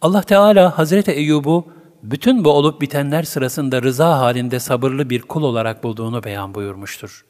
Allah 0.00 0.22
Teala 0.22 0.78
Hazreti 0.78 1.10
Eyyub'u 1.10 1.66
bütün 2.02 2.44
bu 2.44 2.50
olup 2.50 2.80
bitenler 2.80 3.22
sırasında 3.22 3.82
rıza 3.82 4.18
halinde 4.18 4.60
sabırlı 4.60 5.10
bir 5.10 5.22
kul 5.22 5.42
olarak 5.42 5.84
bulduğunu 5.84 6.24
beyan 6.24 6.54
buyurmuştur. 6.54 7.24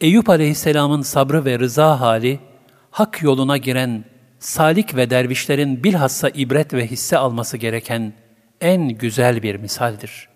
Eyüp 0.00 0.28
aleyhisselamın 0.30 1.02
sabrı 1.02 1.44
ve 1.44 1.58
rıza 1.58 2.00
hali, 2.00 2.40
hak 2.90 3.22
yoluna 3.22 3.56
giren 3.56 4.04
salik 4.38 4.96
ve 4.96 5.10
dervişlerin 5.10 5.84
bilhassa 5.84 6.28
ibret 6.28 6.74
ve 6.74 6.86
hisse 6.86 7.18
alması 7.18 7.56
gereken 7.56 8.12
en 8.60 8.88
güzel 8.88 9.42
bir 9.42 9.56
misaldir. 9.56 10.28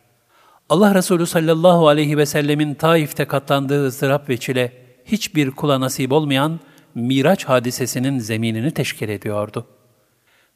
Allah 0.73 0.95
Resulü 0.95 1.27
sallallahu 1.27 1.89
aleyhi 1.89 2.19
ve 2.19 2.27
sellemin 2.27 2.75
Taif'te 2.75 3.25
katlandığı 3.25 3.87
ızdırap 3.87 4.29
ve 4.29 4.37
çile 4.37 4.73
hiçbir 5.05 5.51
kula 5.51 5.81
nasip 5.81 6.13
olmayan 6.13 6.61
Miraç 6.95 7.45
hadisesinin 7.45 8.19
zeminini 8.19 8.71
teşkil 8.71 9.09
ediyordu. 9.09 9.67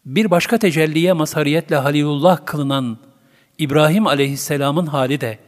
Bir 0.05 0.31
başka 0.31 0.59
tecelliye 0.59 1.13
mazhariyetle 1.13 1.77
Halilullah 1.77 2.47
kılınan 2.47 2.99
İbrahim 3.59 4.07
aleyhisselamın 4.07 4.87
hali 4.87 5.21
de 5.21 5.39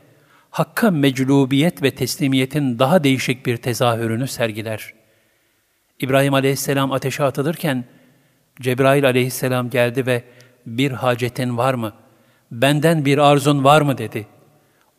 Hakk'a 0.51 0.91
meclubiyet 0.91 1.83
ve 1.83 1.91
teslimiyetin 1.91 2.79
daha 2.79 3.05
değişik 3.05 3.47
bir 3.47 3.57
tezahürünü 3.57 4.29
sergiler. 4.29 4.95
İbrahim 6.01 6.35
aleyhisselam 6.35 6.93
ateşe 6.93 7.25
atılırken 7.25 7.85
Cebrail 8.61 9.07
aleyhisselam 9.07 9.71
geldi 9.71 10.07
ve 10.07 10.25
bir 10.67 10.91
hacetin 10.91 11.59
var 11.59 11.75
mı? 11.75 11.93
Benden 12.51 13.05
bir 13.05 13.19
arzun 13.19 13.65
var 13.65 13.81
mı 13.81 13.99
dedi. 13.99 14.27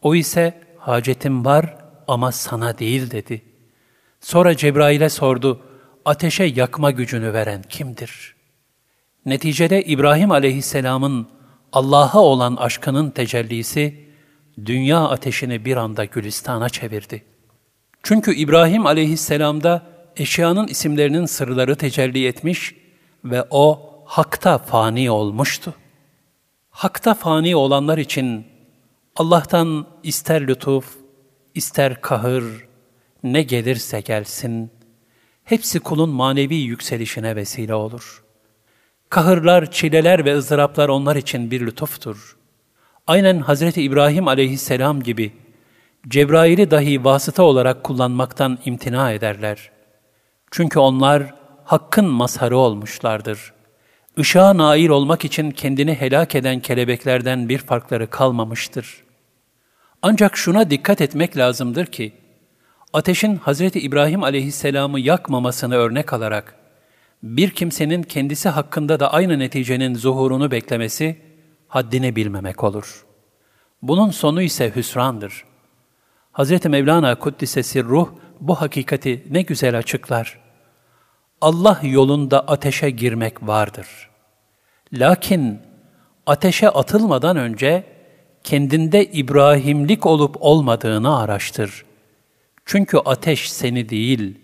O 0.02 0.16
ise 0.16 0.62
hacetim 0.78 1.46
var 1.46 1.78
ama 2.08 2.32
sana 2.32 2.78
değil 2.80 3.12
dedi. 3.12 3.42
Sonra 4.22 4.58
Cebrail'e 4.58 5.10
sordu, 5.10 5.62
ateşe 6.06 6.44
yakma 6.44 6.92
gücünü 6.92 7.34
veren 7.34 7.62
kimdir? 7.70 8.36
Neticede 9.26 9.84
İbrahim 9.84 10.32
aleyhisselamın 10.32 11.28
Allah'a 11.74 12.20
olan 12.20 12.56
aşkının 12.56 13.10
tecellisi, 13.10 14.10
dünya 14.66 15.00
ateşini 15.00 15.66
bir 15.66 15.78
anda 15.78 16.06
gülistana 16.06 16.70
çevirdi. 16.70 17.24
Çünkü 18.04 18.36
İbrahim 18.36 18.86
aleyhisselamda 18.86 19.84
eşyanın 20.18 20.68
isimlerinin 20.68 21.26
sırları 21.26 21.76
tecelli 21.76 22.28
etmiş 22.28 22.76
ve 23.26 23.44
o 23.50 23.90
hakta 24.06 24.58
fani 24.58 25.12
olmuştu. 25.12 25.74
Hakta 26.70 27.14
fani 27.14 27.56
olanlar 27.56 27.98
için 27.98 28.46
Allah'tan 29.20 29.86
ister 30.04 30.48
lütuf, 30.48 30.86
ister 31.56 32.02
kahır, 32.02 32.44
ne 33.24 33.42
gelirse 33.42 34.02
gelsin, 34.02 34.72
hepsi 35.44 35.80
kulun 35.80 36.10
manevi 36.10 36.56
yükselişine 36.56 37.36
vesile 37.36 37.74
olur. 37.74 38.24
Kahırlar, 39.10 39.72
çileler 39.72 40.26
ve 40.26 40.38
ızdıraplar 40.38 40.90
onlar 40.90 41.16
için 41.16 41.52
bir 41.52 41.62
lütuftur. 41.62 42.38
Aynen 43.08 43.40
Hazreti 43.40 43.82
İbrahim 43.82 44.28
aleyhisselam 44.28 45.04
gibi 45.04 45.34
Cebrail'i 46.08 46.72
dahi 46.72 47.04
vasıta 47.04 47.44
olarak 47.44 47.84
kullanmaktan 47.84 48.60
imtina 48.66 49.12
ederler. 49.12 49.72
Çünkü 50.52 50.80
onlar 50.80 51.34
hakkın 51.64 52.06
mazharı 52.06 52.58
olmuşlardır. 52.58 53.54
Işığa 54.18 54.58
nail 54.58 54.90
olmak 54.90 55.26
için 55.26 55.52
kendini 55.52 55.94
helak 55.94 56.36
eden 56.36 56.60
kelebeklerden 56.60 57.50
bir 57.50 57.58
farkları 57.58 58.10
kalmamıştır. 58.10 59.09
Ancak 60.02 60.38
şuna 60.38 60.70
dikkat 60.70 61.02
etmek 61.02 61.38
lazımdır 61.38 61.86
ki, 61.86 62.14
ateşin 62.94 63.36
Hazreti 63.36 63.80
İbrahim 63.80 64.24
aleyhisselamı 64.24 65.00
yakmamasını 65.00 65.76
örnek 65.76 66.14
alarak, 66.14 66.56
bir 67.24 67.50
kimsenin 67.50 68.04
kendisi 68.04 68.50
hakkında 68.50 69.00
da 69.00 69.14
aynı 69.14 69.40
neticenin 69.40 69.96
zuhurunu 69.96 70.52
beklemesi, 70.52 71.22
haddini 71.68 72.16
bilmemek 72.16 72.64
olur. 72.64 73.06
Bunun 73.82 74.10
sonu 74.10 74.42
ise 74.42 74.76
hüsrandır. 74.76 75.46
Hz. 76.34 76.66
Mevlana 76.66 77.16
Kuddise 77.16 77.84
Ruh 77.84 78.10
bu 78.40 78.62
hakikati 78.62 79.24
ne 79.30 79.42
güzel 79.42 79.78
açıklar. 79.78 80.40
Allah 81.42 81.80
yolunda 81.84 82.40
ateşe 82.40 82.90
girmek 82.90 83.48
vardır. 83.48 84.10
Lakin 84.94 85.60
ateşe 86.26 86.70
atılmadan 86.70 87.38
önce 87.38 87.99
kendinde 88.50 89.06
İbrahimlik 89.06 90.06
olup 90.06 90.36
olmadığını 90.40 91.20
araştır. 91.20 91.86
Çünkü 92.66 92.98
ateş 92.98 93.52
seni 93.52 93.90
değil, 93.90 94.38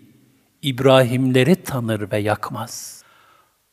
İbrahimleri 0.62 1.56
tanır 1.56 2.10
ve 2.12 2.18
yakmaz. 2.18 3.02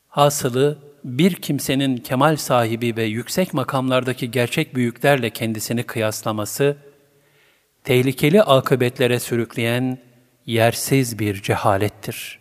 Hasılı 0.07 0.77
bir 1.03 1.35
kimsenin 1.35 1.97
kemal 1.97 2.35
sahibi 2.35 2.95
ve 2.97 3.03
yüksek 3.03 3.53
makamlardaki 3.53 4.31
gerçek 4.31 4.75
büyüklerle 4.75 5.29
kendisini 5.29 5.83
kıyaslaması, 5.83 6.77
tehlikeli 7.83 8.43
akıbetlere 8.43 9.19
sürükleyen 9.19 9.97
yersiz 10.45 11.19
bir 11.19 11.41
cehalettir. 11.41 12.39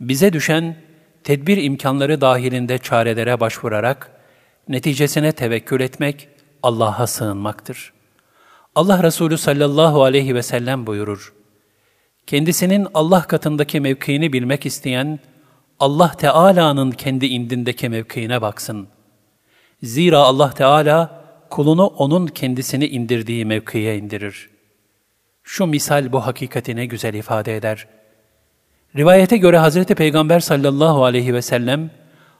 Bize 0.00 0.32
düşen 0.32 0.76
tedbir 1.24 1.56
imkanları 1.62 2.20
dahilinde 2.20 2.78
çarelere 2.78 3.40
başvurarak 3.40 4.10
neticesine 4.68 5.32
tevekkül 5.32 5.80
etmek, 5.80 6.28
Allah'a 6.62 7.06
sığınmaktır. 7.06 7.92
Allah 8.74 9.02
Resulü 9.02 9.38
sallallahu 9.38 10.04
aleyhi 10.04 10.34
ve 10.34 10.42
sellem 10.42 10.86
buyurur. 10.86 11.34
Kendisinin 12.26 12.86
Allah 12.94 13.22
katındaki 13.22 13.80
mevkiini 13.80 14.32
bilmek 14.32 14.66
isteyen, 14.66 15.18
Allah 15.80 16.12
Teala'nın 16.12 16.90
kendi 16.90 17.26
indindeki 17.26 17.88
mevkiine 17.88 18.42
baksın. 18.42 18.88
Zira 19.82 20.18
Allah 20.18 20.50
Teala 20.50 21.24
kulunu 21.50 21.86
onun 21.86 22.26
kendisini 22.26 22.86
indirdiği 22.86 23.44
mevkiye 23.44 23.98
indirir. 23.98 24.50
Şu 25.42 25.66
misal 25.66 26.12
bu 26.12 26.26
hakikati 26.26 26.76
ne 26.76 26.86
güzel 26.86 27.14
ifade 27.14 27.56
eder. 27.56 27.86
Rivayete 28.96 29.36
göre 29.36 29.58
Hazreti 29.58 29.94
Peygamber 29.94 30.40
sallallahu 30.40 31.04
aleyhi 31.04 31.34
ve 31.34 31.42
sellem, 31.42 31.90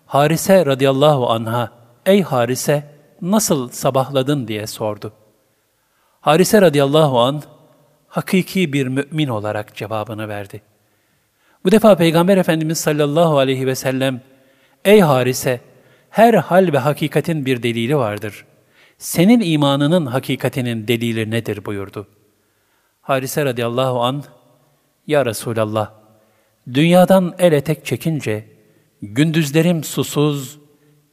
Harise 0.07 0.67
radıyallahu 0.67 1.31
anha, 1.31 1.73
''Ey 2.07 2.23
Harise, 2.23 2.98
nasıl 3.23 3.69
sabahladın?'' 3.69 4.49
diye 4.49 4.67
sordu. 4.67 5.13
Harise 6.21 6.63
radıyallahu 6.63 7.21
an 7.21 7.43
hakiki 8.09 8.73
bir 8.73 8.87
mümin 8.87 9.29
olarak 9.29 9.77
cevabını 9.77 10.29
verdi. 10.29 10.63
Bu 11.65 11.71
defa 11.71 11.97
Peygamber 11.97 12.37
Efendimiz 12.37 12.79
sallallahu 12.79 13.39
aleyhi 13.39 13.67
ve 13.67 13.75
sellem, 13.75 14.21
''Ey 14.85 15.01
Harise, 15.01 15.61
her 16.11 16.35
hal 16.35 16.73
ve 16.73 16.79
hakikatin 16.79 17.47
bir 17.47 17.63
delili 17.63 17.97
vardır. 17.97 18.45
Senin 18.99 19.41
imanının 19.41 20.07
hakikatinin 20.07 20.89
delili 20.89 21.31
nedir?'' 21.31 21.65
buyurdu. 21.65 22.07
Harise 23.03 23.45
radıyallahu 23.45 24.03
an, 24.03 24.25
''Ya 25.07 25.27
Resulallah, 25.27 25.93
dünyadan 26.75 27.35
el 27.39 27.53
etek 27.53 27.87
çekince, 27.87 28.49
gündüzlerim 29.03 29.85
susuz, 29.85 30.59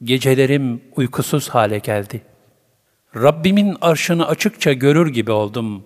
gecelerim 0.02 0.82
uykusuz 0.96 1.48
hale 1.48 1.78
geldi. 1.78 2.22
Rabbimin 3.16 3.76
arşını 3.80 4.28
açıkça 4.28 4.72
görür 4.72 5.12
gibi 5.12 5.32
oldum. 5.32 5.84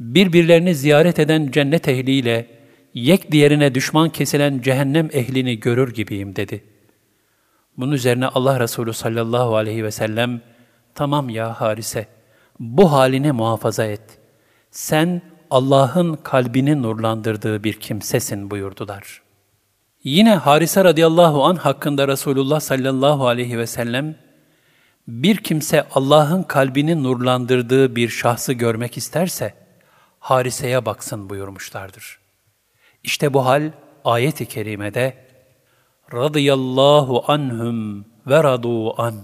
Birbirlerini 0.00 0.74
ziyaret 0.74 1.18
eden 1.18 1.50
cennet 1.50 1.88
ehliyle, 1.88 2.46
yek 2.94 3.32
diğerine 3.32 3.74
düşman 3.74 4.10
kesilen 4.10 4.60
cehennem 4.60 5.08
ehlini 5.12 5.60
görür 5.60 5.94
gibiyim 5.94 6.36
dedi. 6.36 6.64
Bunun 7.76 7.92
üzerine 7.92 8.26
Allah 8.26 8.60
Resulü 8.60 8.92
sallallahu 8.92 9.56
aleyhi 9.56 9.84
ve 9.84 9.90
sellem, 9.90 10.40
tamam 10.94 11.28
ya 11.28 11.60
Harise, 11.60 12.06
bu 12.58 12.92
halini 12.92 13.32
muhafaza 13.32 13.84
et. 13.84 14.18
Sen 14.70 15.22
Allah'ın 15.50 16.16
kalbini 16.16 16.82
nurlandırdığı 16.82 17.64
bir 17.64 17.72
kimsesin 17.72 18.50
buyurdular. 18.50 19.22
Yine 20.04 20.34
Harise 20.34 20.84
radıyallahu 20.84 21.44
an 21.44 21.56
hakkında 21.56 22.08
Resulullah 22.08 22.60
sallallahu 22.60 23.26
aleyhi 23.26 23.58
ve 23.58 23.66
sellem, 23.66 24.16
bir 25.08 25.36
kimse 25.36 25.88
Allah'ın 25.94 26.42
kalbini 26.42 27.02
nurlandırdığı 27.02 27.96
bir 27.96 28.08
şahsı 28.08 28.52
görmek 28.52 28.96
isterse, 28.96 29.54
Harise'ye 30.18 30.86
baksın 30.86 31.30
buyurmuşlardır. 31.30 32.18
İşte 33.02 33.34
bu 33.34 33.46
hal 33.46 33.72
ayet-i 34.04 34.46
kerimede 34.46 35.26
radıyallahu 36.12 37.32
anhum 37.32 38.04
ve 38.26 38.44
radu 38.44 39.02
an. 39.02 39.14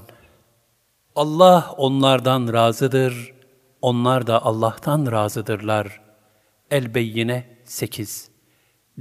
Allah 1.14 1.74
onlardan 1.76 2.52
razıdır, 2.52 3.34
onlar 3.82 4.26
da 4.26 4.44
Allah'tan 4.44 5.12
razıdırlar. 5.12 6.00
El-Beyyine 6.70 7.58
8 7.64 8.30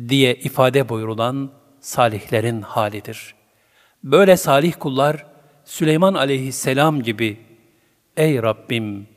diye 0.09 0.35
ifade 0.35 0.89
buyurulan 0.89 1.51
salihlerin 1.85 2.61
halidir. 2.61 3.35
Böyle 4.03 4.37
salih 4.37 4.73
kullar 4.79 5.25
Süleyman 5.65 6.13
aleyhisselam 6.13 7.01
gibi 7.01 7.37
Ey 8.17 8.41
Rabbim 8.41 9.07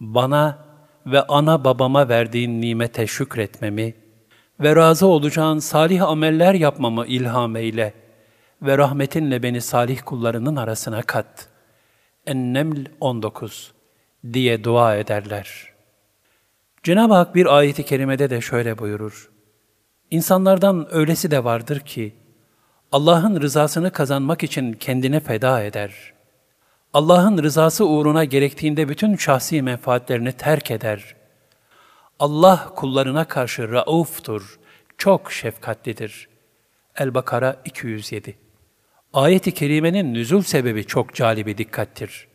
bana 0.00 0.58
ve 1.06 1.22
ana 1.22 1.64
babama 1.64 2.08
verdiğin 2.08 2.60
nimete 2.60 3.06
şükretmemi 3.06 3.94
ve 4.60 4.76
razı 4.76 5.06
olacağın 5.06 5.58
salih 5.58 6.02
ameller 6.02 6.54
yapmamı 6.54 7.06
ilham 7.06 7.56
eyle 7.56 7.94
ve 8.62 8.78
rahmetinle 8.78 9.42
beni 9.42 9.60
salih 9.60 10.00
kullarının 10.04 10.56
arasına 10.56 11.02
kat. 11.02 11.48
Enneml 12.26 12.86
19 13.00 13.72
diye 14.32 14.64
dua 14.64 14.96
ederler. 14.96 15.72
Cenab-ı 16.82 17.14
Hak 17.14 17.34
bir 17.34 17.46
ayeti 17.56 17.84
kerimede 17.84 18.30
de 18.30 18.40
şöyle 18.40 18.78
buyurur. 18.78 19.33
İnsanlardan 20.14 20.94
öylesi 20.94 21.30
de 21.30 21.44
vardır 21.44 21.80
ki, 21.80 22.14
Allah'ın 22.92 23.40
rızasını 23.40 23.90
kazanmak 23.92 24.42
için 24.42 24.72
kendini 24.72 25.20
feda 25.20 25.62
eder. 25.62 26.12
Allah'ın 26.92 27.42
rızası 27.42 27.86
uğruna 27.86 28.24
gerektiğinde 28.24 28.88
bütün 28.88 29.16
şahsi 29.16 29.62
menfaatlerini 29.62 30.32
terk 30.32 30.70
eder. 30.70 31.14
Allah 32.18 32.72
kullarına 32.76 33.24
karşı 33.24 33.72
rauftur, 33.72 34.58
çok 34.98 35.32
şefkatlidir. 35.32 36.28
El-Bakara 36.96 37.56
207 37.64 38.36
Ayet-i 39.12 39.54
Kerime'nin 39.54 40.14
nüzul 40.14 40.42
sebebi 40.42 40.84
çok 40.84 41.14
calibi 41.14 41.58
dikkattir. 41.58 42.28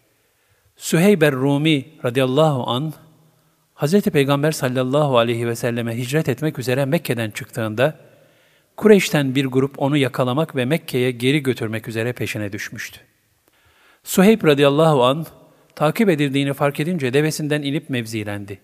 Süheyber 0.76 1.32
Rumi 1.32 1.86
radıyallahu 2.06 2.70
an 2.70 2.94
Hz. 3.80 4.02
Peygamber 4.02 4.52
sallallahu 4.52 5.18
aleyhi 5.18 5.48
ve 5.48 5.56
selleme 5.56 5.98
hicret 5.98 6.30
etmek 6.30 6.60
üzere 6.60 6.86
Mekke'den 6.86 7.32
çıktığında, 7.32 8.00
Kureyş'ten 8.78 9.36
bir 9.36 9.46
grup 9.46 9.80
onu 9.80 9.98
yakalamak 9.98 10.56
ve 10.56 10.66
Mekke'ye 10.66 11.12
geri 11.12 11.44
götürmek 11.44 11.88
üzere 11.88 12.14
peşine 12.14 12.52
düşmüştü. 12.52 13.00
Suheyb 14.04 14.44
radıyallahu 14.44 15.04
an 15.04 15.26
takip 15.76 16.10
edildiğini 16.10 16.54
fark 16.54 16.80
edince 16.80 17.14
devesinden 17.14 17.62
inip 17.62 17.90
mevzilendi. 17.90 18.60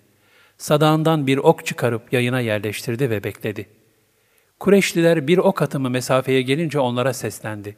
Sadağından 0.57 1.27
bir 1.27 1.37
ok 1.37 1.65
çıkarıp 1.65 2.13
yayına 2.13 2.39
yerleştirdi 2.39 3.09
ve 3.09 3.23
bekledi. 3.23 3.69
Kureyşliler 4.59 5.27
bir 5.27 5.37
ok 5.37 5.61
atımı 5.61 5.89
mesafeye 5.89 6.41
gelince 6.41 6.79
onlara 6.79 7.13
seslendi. 7.13 7.75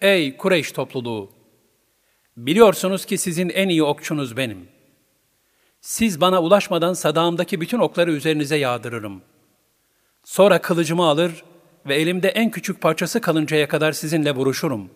Ey 0.00 0.36
Kureyş 0.36 0.72
topluluğu! 0.72 1.30
Biliyorsunuz 2.36 3.04
ki 3.04 3.18
sizin 3.18 3.48
en 3.48 3.68
iyi 3.68 3.82
okçunuz 3.82 4.36
benim. 4.36 4.79
Siz 5.80 6.20
bana 6.20 6.42
ulaşmadan 6.42 6.92
sadağımdaki 6.92 7.60
bütün 7.60 7.78
okları 7.78 8.12
üzerinize 8.12 8.56
yağdırırım. 8.56 9.22
Sonra 10.24 10.60
kılıcımı 10.60 11.04
alır 11.04 11.44
ve 11.86 11.94
elimde 11.94 12.28
en 12.28 12.50
küçük 12.50 12.80
parçası 12.80 13.20
kalıncaya 13.20 13.68
kadar 13.68 13.92
sizinle 13.92 14.34
vuruşurum. 14.34 14.90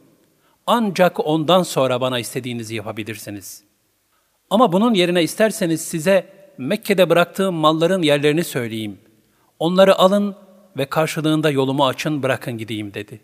Ancak 0.66 1.26
ondan 1.26 1.62
sonra 1.62 2.00
bana 2.00 2.18
istediğinizi 2.18 2.74
yapabilirsiniz. 2.74 3.64
Ama 4.50 4.72
bunun 4.72 4.94
yerine 4.94 5.22
isterseniz 5.22 5.80
size 5.80 6.26
Mekke'de 6.58 7.10
bıraktığım 7.10 7.54
malların 7.54 8.02
yerlerini 8.02 8.44
söyleyeyim. 8.44 8.98
Onları 9.58 9.98
alın 9.98 10.36
ve 10.76 10.86
karşılığında 10.86 11.50
yolumu 11.50 11.86
açın 11.86 12.22
bırakın 12.22 12.58
gideyim 12.58 12.94
dedi. 12.94 13.20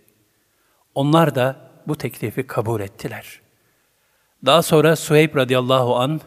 Onlar 0.94 1.34
da 1.34 1.56
bu 1.86 1.96
teklifi 1.96 2.46
kabul 2.46 2.80
ettiler. 2.80 3.40
Daha 4.46 4.62
sonra 4.62 4.96
Suheyb 4.96 5.36
radıyallahu 5.36 5.96
an 5.96 6.20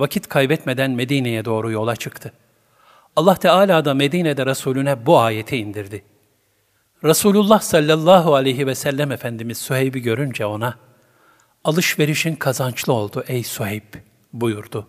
vakit 0.00 0.28
kaybetmeden 0.28 0.90
Medine'ye 0.90 1.44
doğru 1.44 1.70
yola 1.70 1.96
çıktı. 1.96 2.32
Allah 3.16 3.34
Teala 3.34 3.84
da 3.84 3.94
Medine'de 3.94 4.46
Resulüne 4.46 5.06
bu 5.06 5.18
ayeti 5.18 5.56
indirdi. 5.56 6.04
Resulullah 7.04 7.60
sallallahu 7.60 8.34
aleyhi 8.34 8.66
ve 8.66 8.74
sellem 8.74 9.12
Efendimiz 9.12 9.58
Suheyb'i 9.58 10.02
görünce 10.02 10.46
ona, 10.46 10.78
alışverişin 11.64 12.34
kazançlı 12.34 12.92
oldu 12.92 13.24
ey 13.28 13.44
Suheyb 13.44 13.94
buyurdu. 14.32 14.86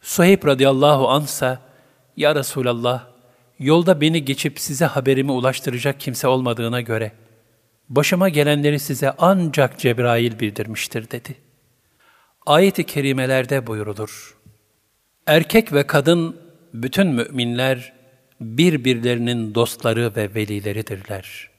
Suheyb 0.00 0.44
radıyallahu 0.46 1.08
ansa, 1.08 1.60
Ya 2.16 2.34
Resulallah, 2.34 3.06
yolda 3.58 4.00
beni 4.00 4.24
geçip 4.24 4.60
size 4.60 4.84
haberimi 4.84 5.32
ulaştıracak 5.32 6.00
kimse 6.00 6.28
olmadığına 6.28 6.80
göre, 6.80 7.12
başıma 7.88 8.28
gelenleri 8.28 8.78
size 8.78 9.12
ancak 9.18 9.78
Cebrail 9.78 10.40
bildirmiştir 10.40 11.10
dedi. 11.10 11.45
Ayet-i 12.46 12.84
kerimelerde 12.84 13.66
buyurulur. 13.66 14.36
Erkek 15.26 15.72
ve 15.72 15.86
kadın, 15.86 16.36
bütün 16.74 17.06
müminler, 17.06 17.92
birbirlerinin 18.40 19.54
dostları 19.54 20.16
ve 20.16 20.34
velileridirler. 20.34 21.50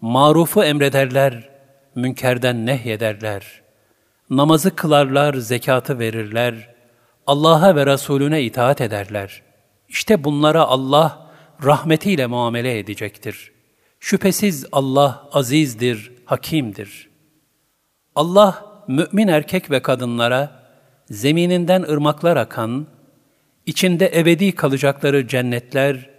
Marufu 0.00 0.64
emrederler, 0.64 1.50
münkerden 1.94 2.66
nehyederler. 2.66 3.62
Namazı 4.30 4.76
kılarlar, 4.76 5.34
zekatı 5.34 5.98
verirler, 5.98 6.74
Allah'a 7.26 7.76
ve 7.76 7.86
Resulüne 7.86 8.42
itaat 8.42 8.80
ederler. 8.80 9.42
İşte 9.88 10.24
bunlara 10.24 10.62
Allah 10.62 11.30
rahmetiyle 11.64 12.26
muamele 12.26 12.78
edecektir. 12.78 13.52
Şüphesiz 14.00 14.66
Allah 14.72 15.28
azizdir, 15.32 16.12
hakimdir. 16.24 17.10
Allah 18.14 18.73
mümin 18.88 19.28
erkek 19.28 19.70
ve 19.70 19.82
kadınlara 19.82 20.62
zemininden 21.10 21.82
ırmaklar 21.82 22.36
akan, 22.36 22.86
içinde 23.66 24.12
ebedi 24.14 24.54
kalacakları 24.54 25.28
cennetler 25.28 26.10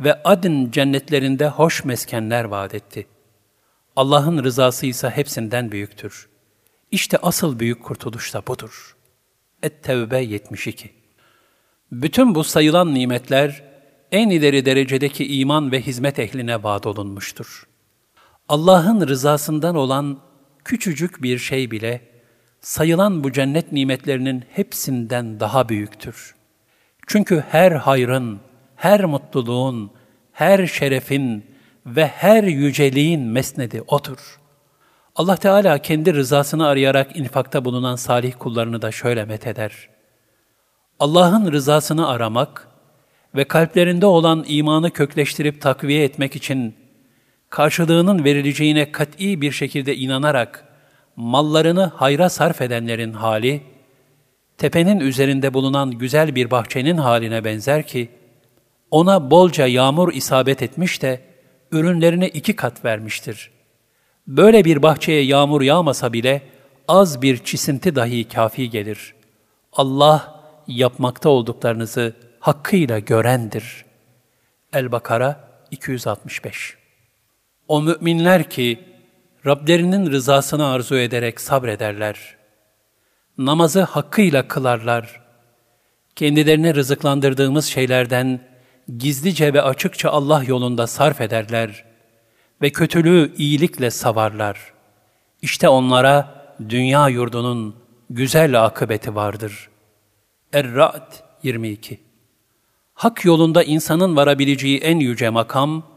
ve 0.00 0.22
adın 0.22 0.70
cennetlerinde 0.70 1.48
hoş 1.48 1.84
meskenler 1.84 2.44
vaat 2.44 2.74
etti. 2.74 3.06
Allah'ın 3.96 4.44
rızası 4.44 4.86
ise 4.86 5.10
hepsinden 5.10 5.72
büyüktür. 5.72 6.28
İşte 6.90 7.18
asıl 7.22 7.58
büyük 7.58 7.84
kurtuluş 7.84 8.34
da 8.34 8.46
budur. 8.46 8.96
Et-Tevbe 9.62 10.18
72 10.18 10.90
Bütün 11.92 12.34
bu 12.34 12.44
sayılan 12.44 12.94
nimetler, 12.94 13.62
en 14.12 14.30
ileri 14.30 14.64
derecedeki 14.64 15.38
iman 15.38 15.72
ve 15.72 15.80
hizmet 15.80 16.18
ehline 16.18 16.62
vaat 16.62 16.86
olunmuştur. 16.86 17.66
Allah'ın 18.48 19.08
rızasından 19.08 19.76
olan 19.76 20.18
küçücük 20.64 21.22
bir 21.22 21.38
şey 21.38 21.70
bile, 21.70 22.00
sayılan 22.60 23.24
bu 23.24 23.32
cennet 23.32 23.72
nimetlerinin 23.72 24.44
hepsinden 24.50 25.40
daha 25.40 25.68
büyüktür.'' 25.68 26.42
Çünkü 27.06 27.44
her 27.50 27.72
hayrın, 27.72 28.40
her 28.76 29.04
mutluluğun, 29.04 29.90
her 30.32 30.66
şerefin 30.66 31.46
ve 31.86 32.06
her 32.06 32.44
yüceliğin 32.44 33.20
mesnedi 33.20 33.82
odur. 33.88 34.40
Allah 35.16 35.36
Teala 35.36 35.78
kendi 35.78 36.14
rızasını 36.14 36.66
arayarak 36.66 37.16
infakta 37.16 37.64
bulunan 37.64 37.96
salih 37.96 38.32
kullarını 38.38 38.82
da 38.82 38.90
şöyle 38.92 39.24
metheder. 39.24 39.88
Allah'ın 41.00 41.52
rızasını 41.52 42.08
aramak 42.08 42.68
ve 43.34 43.44
kalplerinde 43.44 44.06
olan 44.06 44.44
imanı 44.48 44.90
kökleştirip 44.90 45.60
takviye 45.60 46.04
etmek 46.04 46.36
için 46.36 46.74
karşılığının 47.52 48.24
verileceğine 48.24 48.92
kat'i 48.92 49.40
bir 49.40 49.52
şekilde 49.52 49.96
inanarak 49.96 50.64
mallarını 51.16 51.84
hayra 51.84 52.28
sarf 52.28 52.60
edenlerin 52.60 53.12
hali, 53.12 53.62
tepenin 54.58 55.00
üzerinde 55.00 55.54
bulunan 55.54 55.90
güzel 55.90 56.34
bir 56.34 56.50
bahçenin 56.50 56.96
haline 56.96 57.44
benzer 57.44 57.86
ki, 57.86 58.08
ona 58.90 59.30
bolca 59.30 59.66
yağmur 59.66 60.12
isabet 60.12 60.62
etmiş 60.62 61.02
de 61.02 61.20
ürünlerine 61.72 62.28
iki 62.28 62.56
kat 62.56 62.84
vermiştir. 62.84 63.50
Böyle 64.26 64.64
bir 64.64 64.82
bahçeye 64.82 65.22
yağmur 65.22 65.62
yağmasa 65.62 66.12
bile 66.12 66.42
az 66.88 67.22
bir 67.22 67.38
çisinti 67.38 67.96
dahi 67.96 68.28
kafi 68.28 68.70
gelir. 68.70 69.14
Allah 69.72 70.44
yapmakta 70.66 71.28
olduklarınızı 71.28 72.16
hakkıyla 72.40 72.98
görendir. 72.98 73.84
El-Bakara 74.72 75.48
265 75.70 76.81
O 77.72 77.82
müminler 77.82 78.50
ki 78.50 78.84
Rablerinin 79.46 80.10
rızasını 80.10 80.66
arzu 80.66 80.96
ederek 80.96 81.40
sabrederler.'' 81.40 82.36
namazı 83.38 83.82
hakkıyla 83.82 84.48
kılarlar. 84.48 85.20
Kendilerine 86.16 86.74
rızıklandırdığımız 86.74 87.64
şeylerden 87.64 88.40
gizlice 88.98 89.54
ve 89.54 89.62
açıkça 89.62 90.10
Allah 90.10 90.44
yolunda 90.44 90.86
sarf 90.86 91.20
ederler 91.20 91.84
ve 92.62 92.70
kötülüğü 92.70 93.34
iyilikle 93.36 93.90
savarlar. 93.90 94.72
İşte 95.42 95.68
onlara 95.68 96.44
dünya 96.68 97.08
yurdunun 97.08 97.76
güzel 98.10 98.64
akıbeti 98.64 99.14
vardır. 99.14 99.68
Er-Ra'd 100.52 101.12
22 101.42 102.00
Hak 102.94 103.24
yolunda 103.24 103.62
insanın 103.62 104.16
varabileceği 104.16 104.78
en 104.78 104.98
yüce 104.98 105.30
makam, 105.30 105.91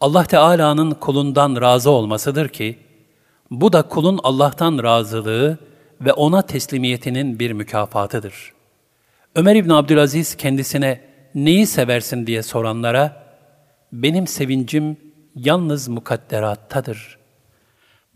Allah 0.00 0.24
Teala'nın 0.24 0.90
kulundan 0.90 1.60
razı 1.60 1.90
olmasıdır 1.90 2.48
ki, 2.48 2.78
bu 3.50 3.72
da 3.72 3.82
kulun 3.82 4.20
Allah'tan 4.22 4.82
razılığı 4.82 5.58
ve 6.00 6.12
ona 6.12 6.42
teslimiyetinin 6.42 7.38
bir 7.38 7.52
mükafatıdır. 7.52 8.52
Ömer 9.34 9.56
İbn 9.56 9.70
Abdülaziz 9.70 10.34
kendisine 10.34 11.00
neyi 11.34 11.66
seversin 11.66 12.26
diye 12.26 12.42
soranlara, 12.42 13.28
benim 13.92 14.26
sevincim 14.26 14.96
yalnız 15.34 15.88
mukadderattadır. 15.88 17.18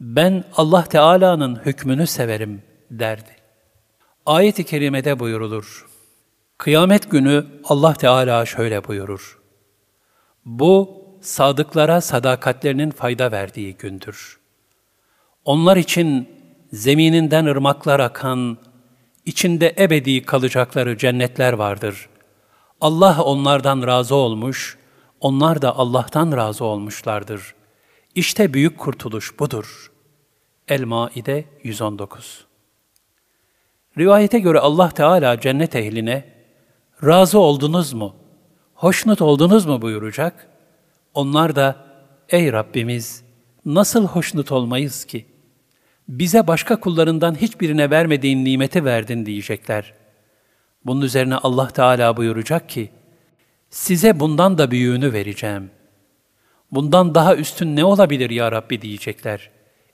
Ben 0.01 0.45
Allah 0.57 0.85
Teala'nın 0.85 1.57
hükmünü 1.57 2.07
severim 2.07 2.62
derdi. 2.90 3.37
Ayet-i 4.27 4.64
kerimede 4.64 5.18
buyurulur. 5.18 5.87
Kıyamet 6.59 7.11
günü 7.11 7.47
Allah 7.64 7.95
Teala 7.95 8.47
şöyle 8.47 8.85
buyurur. 8.85 9.38
Bu, 10.45 11.02
sadıklara 11.23 12.01
sadakatlerinin 12.01 12.91
fayda 12.91 13.33
verdiği 13.33 13.77
gündür. 13.77 14.39
Onlar 15.45 15.77
için 15.77 16.29
zemininden 16.73 17.45
ırmaklar 17.45 18.01
akan, 18.01 18.59
içinde 19.27 19.75
ebedi 19.79 20.23
kalacakları 20.23 20.99
cennetler 20.99 21.53
vardır. 21.53 22.09
Allah 22.81 23.23
onlardan 23.23 23.87
razı 23.87 24.15
olmuş, 24.15 24.79
onlar 25.21 25.63
da 25.63 25.77
Allah'tan 25.77 26.37
razı 26.37 26.65
olmuşlardır. 26.65 27.55
İşte 28.15 28.55
büyük 28.55 28.79
kurtuluş 28.79 29.39
budur. 29.39 29.93
El-Maide 30.69 31.45
119 31.63 32.47
Rivayete 33.99 34.39
göre 34.39 34.59
Allah 34.59 34.91
Teala 34.91 35.41
cennet 35.41 35.77
ehline, 35.77 36.25
razı 37.05 37.39
oldunuz 37.39 37.93
mu, 37.93 38.15
hoşnut 38.75 39.23
oldunuz 39.23 39.67
mu 39.67 39.83
buyuracak. 39.83 40.52
Onlar 41.14 41.57
da, 41.57 41.77
ey 42.29 42.53
Rabbimiz, 42.53 43.25
nasıl 43.64 44.07
hoşnut 44.07 44.53
olmayız 44.53 45.05
ki? 45.05 45.33
bize 46.09 46.46
başka 46.46 46.81
kullarından 46.81 47.35
hiçbirine 47.35 47.90
vermediğin 47.90 48.44
nimeti 48.44 48.85
verdin 48.85 49.27
diyecekler. 49.27 49.94
Bunun 50.87 51.01
üzerine 51.01 51.37
Allah 51.37 51.68
Teala 51.68 52.16
buyuracak 52.16 52.68
ki, 52.68 52.90
size 53.70 54.20
bundan 54.20 54.59
da 54.59 54.70
büyüğünü 54.70 55.12
vereceğim. 55.12 55.70
Bundan 56.70 57.14
daha 57.14 57.37
üstün 57.37 57.77
ne 57.77 57.85
olabilir 57.85 58.31
ya 58.31 58.53
Rabbi 58.53 58.83
diyecekler. 58.83 59.51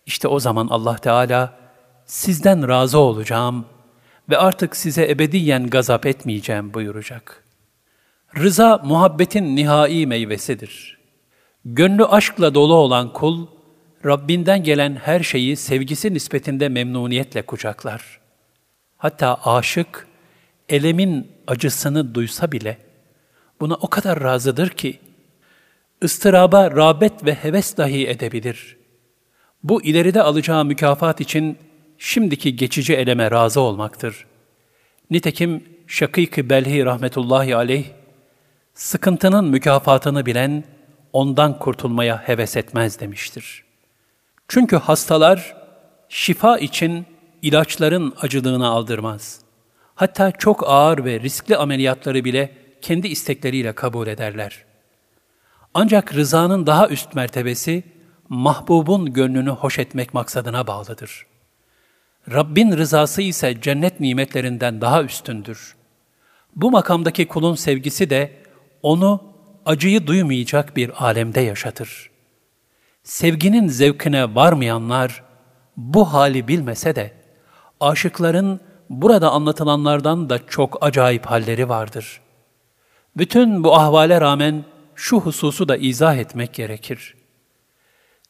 İşte 0.06 0.28
o 0.28 0.40
zaman 0.40 0.68
Allah 0.68 0.96
Teala, 0.96 1.58
sizden 2.06 2.68
razı 2.68 2.98
olacağım 2.98 3.66
ve 4.30 4.38
artık 4.38 4.76
size 4.76 5.10
ebediyen 5.10 5.66
gazap 5.66 6.06
etmeyeceğim 6.06 6.74
buyuracak. 6.74 7.44
Rıza, 8.36 8.80
muhabbetin 8.84 9.56
nihai 9.56 10.06
meyvesidir. 10.06 10.97
Gönlü 11.64 12.04
aşkla 12.04 12.54
dolu 12.54 12.74
olan 12.74 13.12
kul, 13.12 13.46
Rabbinden 14.04 14.62
gelen 14.62 14.96
her 14.96 15.20
şeyi 15.20 15.56
sevgisi 15.56 16.14
nispetinde 16.14 16.68
memnuniyetle 16.68 17.42
kucaklar. 17.42 18.20
Hatta 18.96 19.40
aşık, 19.44 20.06
elemin 20.68 21.32
acısını 21.46 22.14
duysa 22.14 22.52
bile 22.52 22.78
buna 23.60 23.74
o 23.74 23.88
kadar 23.88 24.20
razıdır 24.20 24.68
ki 24.68 24.98
ıstıraba 26.04 26.70
rağbet 26.70 27.24
ve 27.24 27.34
heves 27.34 27.76
dahi 27.76 28.08
edebilir. 28.08 28.76
Bu 29.62 29.82
ileride 29.82 30.22
alacağı 30.22 30.64
mükafat 30.64 31.20
için 31.20 31.58
şimdiki 31.98 32.56
geçici 32.56 32.94
eleme 32.94 33.30
razı 33.30 33.60
olmaktır. 33.60 34.26
Nitekim 35.10 35.64
Şakik-i 35.86 36.50
Belhi 36.50 36.84
rahmetullahi 36.84 37.56
aleyh, 37.56 37.84
sıkıntının 38.74 39.44
mükafatını 39.44 40.26
bilen 40.26 40.64
ondan 41.18 41.58
kurtulmaya 41.58 42.16
heves 42.28 42.56
etmez 42.56 43.00
demiştir. 43.00 43.64
Çünkü 44.48 44.76
hastalar 44.76 45.56
şifa 46.08 46.58
için 46.58 47.06
ilaçların 47.42 48.14
acılığını 48.20 48.68
aldırmaz. 48.68 49.40
Hatta 49.94 50.32
çok 50.32 50.68
ağır 50.68 51.04
ve 51.04 51.20
riskli 51.20 51.56
ameliyatları 51.56 52.24
bile 52.24 52.54
kendi 52.80 53.08
istekleriyle 53.08 53.72
kabul 53.72 54.06
ederler. 54.06 54.64
Ancak 55.74 56.14
rızanın 56.14 56.66
daha 56.66 56.88
üst 56.88 57.14
mertebesi, 57.14 57.82
mahbubun 58.28 59.12
gönlünü 59.12 59.50
hoş 59.50 59.78
etmek 59.78 60.14
maksadına 60.14 60.66
bağlıdır. 60.66 61.26
Rabbin 62.32 62.76
rızası 62.76 63.22
ise 63.22 63.60
cennet 63.60 64.00
nimetlerinden 64.00 64.80
daha 64.80 65.02
üstündür. 65.02 65.76
Bu 66.56 66.70
makamdaki 66.70 67.28
kulun 67.28 67.54
sevgisi 67.54 68.10
de 68.10 68.42
onu 68.82 69.27
acıyı 69.68 70.06
duymayacak 70.06 70.76
bir 70.76 71.04
alemde 71.04 71.40
yaşatır. 71.40 72.10
Sevginin 73.02 73.68
zevkine 73.68 74.34
varmayanlar 74.34 75.22
bu 75.76 76.12
hali 76.12 76.48
bilmese 76.48 76.96
de 76.96 77.12
aşıkların 77.80 78.60
burada 78.90 79.30
anlatılanlardan 79.30 80.30
da 80.30 80.46
çok 80.46 80.78
acayip 80.80 81.26
halleri 81.26 81.68
vardır. 81.68 82.20
Bütün 83.16 83.64
bu 83.64 83.76
ahvale 83.76 84.20
rağmen 84.20 84.64
şu 84.94 85.20
hususu 85.20 85.68
da 85.68 85.76
izah 85.76 86.16
etmek 86.16 86.54
gerekir. 86.54 87.14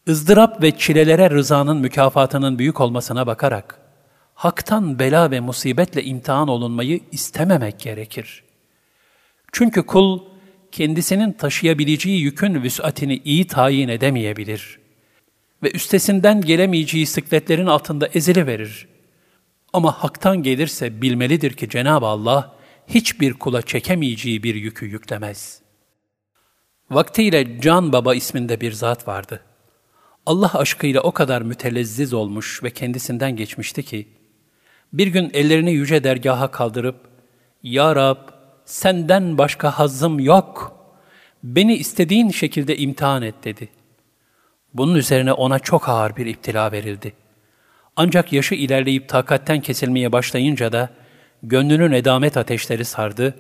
ızdırap 0.09 0.63
ve 0.63 0.79
çilelere 0.79 1.31
rızanın 1.31 1.77
mükafatının 1.77 2.59
büyük 2.59 2.81
olmasına 2.81 3.27
bakarak, 3.27 3.81
haktan 4.35 4.99
bela 4.99 5.31
ve 5.31 5.41
musibetle 5.41 6.05
imtihan 6.05 6.49
olunmayı 6.49 7.01
istememek 7.13 7.81
gerekir. 7.81 8.45
Çünkü 9.53 9.87
kul, 9.87 10.21
kendisinin 10.73 11.33
taşıyabileceği 11.33 12.21
yükün 12.21 12.63
vüsatini 12.63 13.21
iyi 13.25 13.47
tayin 13.47 13.89
edemeyebilir 13.89 14.79
ve 15.63 15.71
üstesinden 15.71 16.41
gelemeyeceği 16.41 17.07
sıkletlerin 17.07 17.67
altında 17.67 18.09
ezili 18.15 18.47
verir. 18.47 18.89
Ama 19.73 19.93
haktan 19.93 20.43
gelirse 20.43 21.03
bilmelidir 21.03 21.53
ki 21.53 21.69
Cenab-ı 21.69 22.07
Allah 22.07 22.57
hiçbir 22.87 23.33
kula 23.33 23.63
çekemeyeceği 23.63 24.43
bir 24.43 24.55
yükü 24.55 24.87
yüklemez. 24.87 25.63
Vaktiyle 26.91 27.61
Can 27.61 27.93
Baba 27.93 28.15
isminde 28.15 28.61
bir 28.61 28.73
zat 28.73 29.09
vardı. 29.09 29.41
Allah 30.27 30.51
aşkıyla 30.55 31.01
o 31.01 31.13
kadar 31.13 31.43
mütelezziz 31.43 32.15
olmuş 32.15 32.63
ve 32.63 32.71
kendisinden 32.71 33.37
geçmişti 33.37 33.83
ki, 33.83 34.09
bir 34.93 35.07
gün 35.07 35.31
ellerini 35.33 35.73
yüce 35.73 36.05
dergaha 36.05 36.51
kaldırıp, 36.51 36.97
Ya 37.63 37.97
Rab, 37.97 38.38
senden 38.69 39.39
başka 39.39 39.71
hazzım 39.71 40.21
yok, 40.21 40.77
beni 41.43 41.75
istediğin 41.75 42.31
şekilde 42.31 42.77
imtihan 42.77 43.23
et 43.23 43.35
dedi. 43.45 43.69
Bunun 44.75 44.95
üzerine 44.95 45.33
ona 45.33 45.59
çok 45.59 45.89
ağır 45.89 46.17
bir 46.17 46.27
iptila 46.27 46.73
verildi. 46.73 47.13
Ancak 47.97 48.33
yaşı 48.33 48.55
ilerleyip 48.55 49.09
takatten 49.09 49.61
kesilmeye 49.61 50.13
başlayınca 50.13 50.73
da, 50.73 50.89
gönlünün 51.43 51.93
edamet 51.93 52.37
ateşleri 52.37 52.85
sardı 52.85 53.35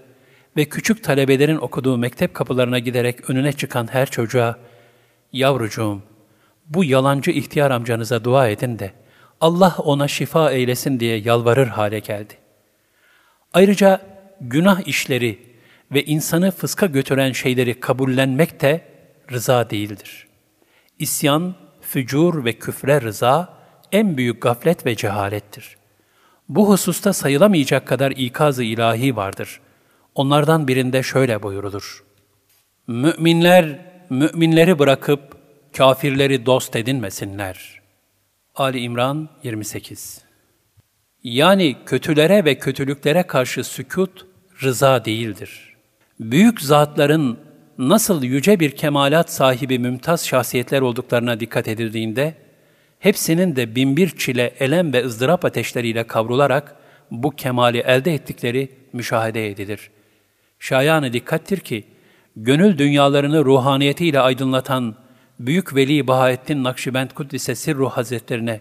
ve 0.56 0.64
küçük 0.64 1.04
talebelerin 1.04 1.56
okuduğu 1.56 1.98
mektep 1.98 2.34
kapılarına 2.34 2.78
giderek 2.78 3.30
önüne 3.30 3.52
çıkan 3.52 3.88
her 3.92 4.10
çocuğa, 4.10 4.58
''Yavrucuğum, 5.32 6.02
bu 6.66 6.84
yalancı 6.84 7.30
ihtiyar 7.30 7.70
amcanıza 7.70 8.24
dua 8.24 8.48
edin 8.48 8.78
de 8.78 8.92
Allah 9.40 9.74
ona 9.78 10.08
şifa 10.08 10.50
eylesin 10.50 11.00
diye 11.00 11.16
yalvarır 11.16 11.66
hale 11.66 11.98
geldi. 11.98 12.34
Ayrıca 13.52 14.17
günah 14.40 14.88
işleri 14.88 15.38
ve 15.92 16.04
insanı 16.04 16.50
fıska 16.50 16.86
götüren 16.86 17.32
şeyleri 17.32 17.80
kabullenmek 17.80 18.60
de 18.60 18.84
rıza 19.32 19.70
değildir. 19.70 20.26
İsyan, 20.98 21.54
fücur 21.80 22.44
ve 22.44 22.52
küfre 22.52 23.00
rıza 23.00 23.58
en 23.92 24.16
büyük 24.16 24.42
gaflet 24.42 24.86
ve 24.86 24.96
cehalettir. 24.96 25.76
Bu 26.48 26.68
hususta 26.68 27.12
sayılamayacak 27.12 27.86
kadar 27.86 28.10
ikaz-ı 28.10 28.62
ilahi 28.62 29.16
vardır. 29.16 29.60
Onlardan 30.14 30.68
birinde 30.68 31.02
şöyle 31.02 31.42
buyurulur. 31.42 32.04
Müminler, 32.86 33.86
müminleri 34.10 34.78
bırakıp 34.78 35.20
kafirleri 35.76 36.46
dost 36.46 36.76
edinmesinler. 36.76 37.80
Ali 38.54 38.80
İmran 38.80 39.28
28 39.42 40.20
Yani 41.24 41.76
kötülere 41.86 42.44
ve 42.44 42.58
kötülüklere 42.58 43.22
karşı 43.22 43.64
sükut, 43.64 44.26
rıza 44.62 45.04
değildir. 45.04 45.76
Büyük 46.20 46.60
zatların 46.60 47.38
nasıl 47.78 48.22
yüce 48.22 48.60
bir 48.60 48.70
kemalat 48.70 49.32
sahibi 49.32 49.78
mümtaz 49.78 50.26
şahsiyetler 50.26 50.80
olduklarına 50.80 51.40
dikkat 51.40 51.68
edildiğinde, 51.68 52.34
hepsinin 52.98 53.56
de 53.56 53.74
binbir 53.74 54.10
çile, 54.18 54.54
elem 54.60 54.92
ve 54.92 55.04
ızdırap 55.04 55.44
ateşleriyle 55.44 56.04
kavrularak 56.04 56.76
bu 57.10 57.30
kemali 57.30 57.78
elde 57.78 58.14
ettikleri 58.14 58.68
müşahede 58.92 59.50
edilir. 59.50 59.90
Şayanı 60.58 61.12
dikkattir 61.12 61.58
ki, 61.58 61.84
gönül 62.36 62.78
dünyalarını 62.78 63.44
ruhaniyetiyle 63.44 64.20
aydınlatan 64.20 64.94
Büyük 65.40 65.74
Veli 65.74 66.06
Bahaettin 66.06 66.64
Nakşibend 66.64 67.10
Kuddise 67.10 67.54
Sirruh 67.54 67.90
Hazretlerine, 67.90 68.60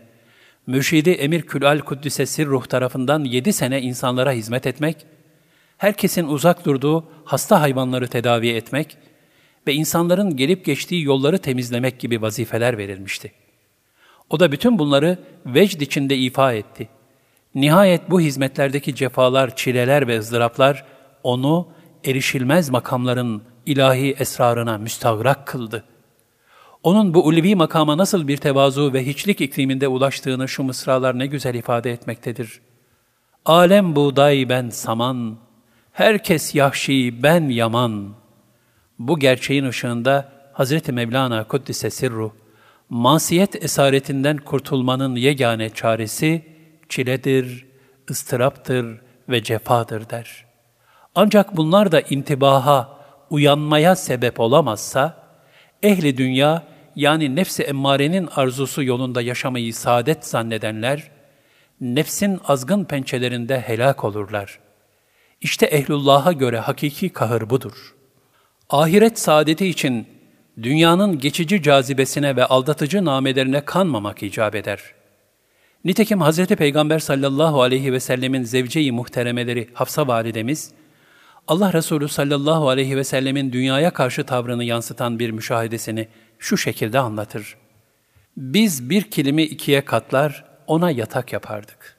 Mürşidi 0.67 1.09
Emir 1.09 1.41
Külal 1.41 1.79
Kuddise 1.79 2.25
Sirruh 2.25 2.65
tarafından 2.65 3.23
yedi 3.23 3.53
sene 3.53 3.81
insanlara 3.81 4.31
hizmet 4.31 4.67
etmek, 4.67 5.05
herkesin 5.77 6.27
uzak 6.27 6.65
durduğu 6.65 7.03
hasta 7.25 7.61
hayvanları 7.61 8.07
tedavi 8.07 8.49
etmek 8.49 8.97
ve 9.67 9.73
insanların 9.73 10.35
gelip 10.35 10.65
geçtiği 10.65 11.03
yolları 11.03 11.37
temizlemek 11.37 11.99
gibi 11.99 12.21
vazifeler 12.21 12.77
verilmişti. 12.77 13.31
O 14.29 14.39
da 14.39 14.51
bütün 14.51 14.79
bunları 14.79 15.17
vecd 15.45 15.81
içinde 15.81 16.17
ifa 16.17 16.53
etti. 16.53 16.89
Nihayet 17.55 18.09
bu 18.09 18.21
hizmetlerdeki 18.21 18.95
cefalar, 18.95 19.55
çileler 19.55 20.07
ve 20.07 20.19
ızdıraplar 20.19 20.85
onu 21.23 21.67
erişilmez 22.05 22.69
makamların 22.69 23.43
ilahi 23.65 24.15
esrarına 24.19 24.77
müstagrak 24.77 25.47
kıldı.'' 25.47 25.97
Onun 26.83 27.13
bu 27.13 27.25
ulvi 27.25 27.55
makama 27.55 27.97
nasıl 27.97 28.27
bir 28.27 28.37
tevazu 28.37 28.93
ve 28.93 29.05
hiçlik 29.05 29.41
ikliminde 29.41 29.87
ulaştığını 29.87 30.47
şu 30.47 30.63
mısralar 30.63 31.19
ne 31.19 31.27
güzel 31.27 31.55
ifade 31.55 31.91
etmektedir. 31.91 32.61
Alem 33.45 33.95
buğday 33.95 34.49
ben 34.49 34.69
saman, 34.69 35.37
herkes 35.97 36.55
yahşi 36.55 37.23
ben 37.23 37.49
yaman. 37.49 38.13
Bu 38.99 39.19
gerçeğin 39.19 39.65
ışığında 39.65 40.31
Hz. 40.53 40.89
Mevlana 40.89 41.43
Kuddise 41.43 41.89
Sirru, 41.89 42.33
masiyet 42.89 43.63
esaretinden 43.63 44.37
kurtulmanın 44.37 45.15
yegane 45.15 45.69
çaresi 45.69 46.45
çiledir, 46.89 47.65
ıstıraptır 48.09 49.01
ve 49.29 49.43
cefadır 49.43 50.09
der. 50.09 50.45
Ancak 51.15 51.57
bunlar 51.57 51.91
da 51.91 52.01
intibaha, 52.01 52.99
uyanmaya 53.29 53.95
sebep 53.95 54.39
olamazsa, 54.39 55.17
ehli 55.83 56.17
dünya 56.17 56.63
yani 56.95 57.35
nefsi 57.35 57.63
emmarenin 57.63 58.29
arzusu 58.35 58.83
yolunda 58.83 59.21
yaşamayı 59.21 59.73
saadet 59.73 60.25
zannedenler, 60.25 61.11
nefsin 61.81 62.39
azgın 62.47 62.83
pençelerinde 62.83 63.61
helak 63.61 64.03
olurlar. 64.03 64.66
İşte 65.41 65.65
ehlullah'a 65.65 66.31
göre 66.31 66.59
hakiki 66.59 67.09
kahır 67.09 67.49
budur. 67.49 67.95
Ahiret 68.69 69.19
saadeti 69.19 69.67
için 69.67 70.07
dünyanın 70.63 71.19
geçici 71.19 71.61
cazibesine 71.63 72.35
ve 72.35 72.45
aldatıcı 72.45 73.05
namelerine 73.05 73.65
kanmamak 73.65 74.23
icap 74.23 74.55
eder. 74.55 74.81
Nitekim 75.85 76.21
Hz. 76.21 76.45
Peygamber 76.45 76.99
sallallahu 76.99 77.61
aleyhi 77.61 77.93
ve 77.93 77.99
sellemin 77.99 78.43
zevce-i 78.43 78.91
muhteremeleri 78.91 79.69
Hafsa 79.73 80.07
validemiz, 80.07 80.71
Allah 81.47 81.73
Resulü 81.73 82.07
sallallahu 82.07 82.69
aleyhi 82.69 82.97
ve 82.97 83.03
sellemin 83.03 83.53
dünyaya 83.53 83.93
karşı 83.93 84.23
tavrını 84.23 84.63
yansıtan 84.63 85.19
bir 85.19 85.31
müşahedesini 85.31 86.07
şu 86.39 86.57
şekilde 86.57 86.99
anlatır. 86.99 87.57
Biz 88.37 88.89
bir 88.89 89.01
kilimi 89.01 89.43
ikiye 89.43 89.85
katlar, 89.85 90.45
ona 90.67 90.91
yatak 90.91 91.33
yapardık. 91.33 91.97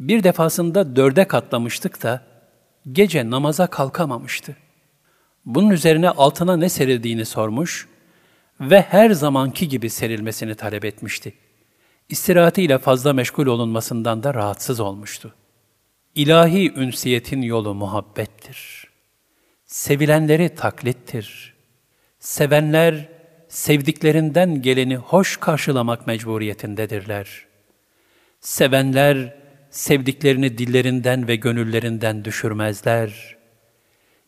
Bir 0.00 0.22
defasında 0.22 0.96
dörde 0.96 1.28
katlamıştık 1.28 2.02
da, 2.02 2.33
gece 2.92 3.30
namaza 3.30 3.66
kalkamamıştı. 3.66 4.56
Bunun 5.44 5.70
üzerine 5.70 6.10
altına 6.10 6.56
ne 6.56 6.68
serildiğini 6.68 7.24
sormuş 7.24 7.88
ve 8.60 8.80
her 8.80 9.10
zamanki 9.10 9.68
gibi 9.68 9.90
serilmesini 9.90 10.54
talep 10.54 10.84
etmişti. 10.84 11.34
İstirahatiyle 12.08 12.78
fazla 12.78 13.12
meşgul 13.12 13.46
olunmasından 13.46 14.22
da 14.22 14.34
rahatsız 14.34 14.80
olmuştu. 14.80 15.34
İlahi 16.14 16.72
ünsiyetin 16.76 17.42
yolu 17.42 17.74
muhabbettir. 17.74 18.88
Sevilenleri 19.66 20.54
taklittir. 20.54 21.54
Sevenler, 22.18 23.08
sevdiklerinden 23.48 24.62
geleni 24.62 24.96
hoş 24.96 25.36
karşılamak 25.36 26.06
mecburiyetindedirler. 26.06 27.46
Sevenler, 28.40 29.43
sevdiklerini 29.74 30.58
dillerinden 30.58 31.28
ve 31.28 31.36
gönüllerinden 31.36 32.24
düşürmezler. 32.24 33.36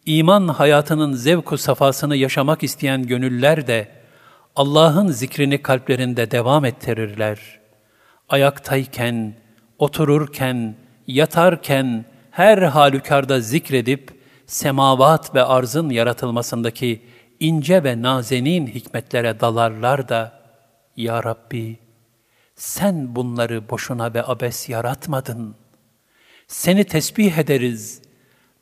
İman 0.07 0.49
hayatının 0.49 1.13
zevku 1.13 1.59
safasını 1.59 2.17
yaşamak 2.17 2.63
isteyen 2.63 3.03
gönüller 3.03 3.67
de 3.67 3.89
Allah'ın 4.57 5.09
zikrini 5.09 5.63
kalplerinde 5.63 6.31
devam 6.31 6.65
ettirirler. 6.65 7.61
Ayaktayken, 8.29 9.35
otururken, 9.79 10.75
yatarken 11.07 12.05
her 12.31 12.59
halükarda 12.59 13.41
zikredip 13.41 14.21
semavat 14.47 15.35
ve 15.35 15.43
arzın 15.43 15.91
yaratılmasındaki 15.91 17.03
ince 17.41 17.85
ve 17.85 18.03
nazenin 18.03 18.67
hikmetlere 18.67 19.41
dalarlar 19.41 20.09
da 20.09 20.41
Ya 20.97 21.25
Rabbi 21.25 21.86
sen 22.57 23.17
bunları 23.17 23.71
boşuna 23.71 24.15
ve 24.15 24.27
abes 24.27 24.69
yaratmadın. 24.69 25.55
Seni 26.49 26.85
tesbih 26.85 27.39
ederiz. 27.39 28.03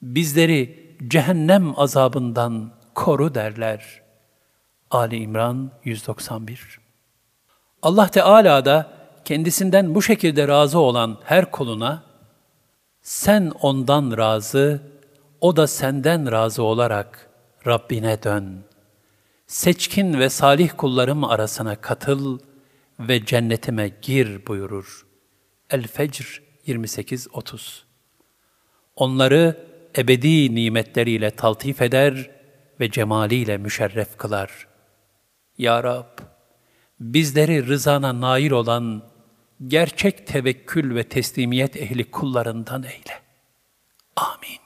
Bizleri 0.03 0.95
cehennem 1.09 1.81
azabından 1.81 2.71
koru 2.95 3.35
derler. 3.35 4.03
Ali 4.91 5.17
İmran 5.17 5.71
191 5.85 6.85
Allah 7.83 8.09
Teala 8.09 8.65
da 8.65 8.91
kendisinden 9.25 9.95
bu 9.95 10.03
şekilde 10.03 10.49
razı 10.49 10.79
olan 10.79 11.19
her 11.25 11.51
kuluna, 11.51 12.03
sen 13.03 13.53
ondan 13.61 14.19
razı, 14.19 14.83
o 15.41 15.57
da 15.57 15.67
senden 15.67 16.33
razı 16.33 16.63
olarak 16.63 17.31
Rabbine 17.67 18.23
dön. 18.23 18.65
Seçkin 19.47 20.19
ve 20.19 20.29
salih 20.29 20.71
kullarım 20.77 21.25
arasına 21.25 21.77
katıl 21.77 22.39
ve 23.01 23.25
cennetime 23.25 23.91
gir 24.03 24.47
buyurur. 24.47 25.07
El-Fecr 25.71 26.43
28-30 26.67 27.83
Onları 28.97 29.67
ebedi 29.99 30.55
nimetleriyle 30.55 31.31
taltif 31.31 31.83
eder 31.83 32.31
ve 32.81 32.91
cemaliyle 32.91 33.57
müşerref 33.57 34.17
kılar. 34.19 34.67
Ya 35.59 35.83
Rab, 35.83 36.19
bizleri 37.01 37.67
rızana 37.67 38.21
nail 38.21 38.51
olan 38.51 39.03
gerçek 39.67 40.27
tevekkül 40.27 40.95
ve 40.95 41.05
teslimiyet 41.05 41.77
ehli 41.77 42.11
kullarından 42.11 42.83
eyle. 42.83 43.23
Amin. 44.17 44.64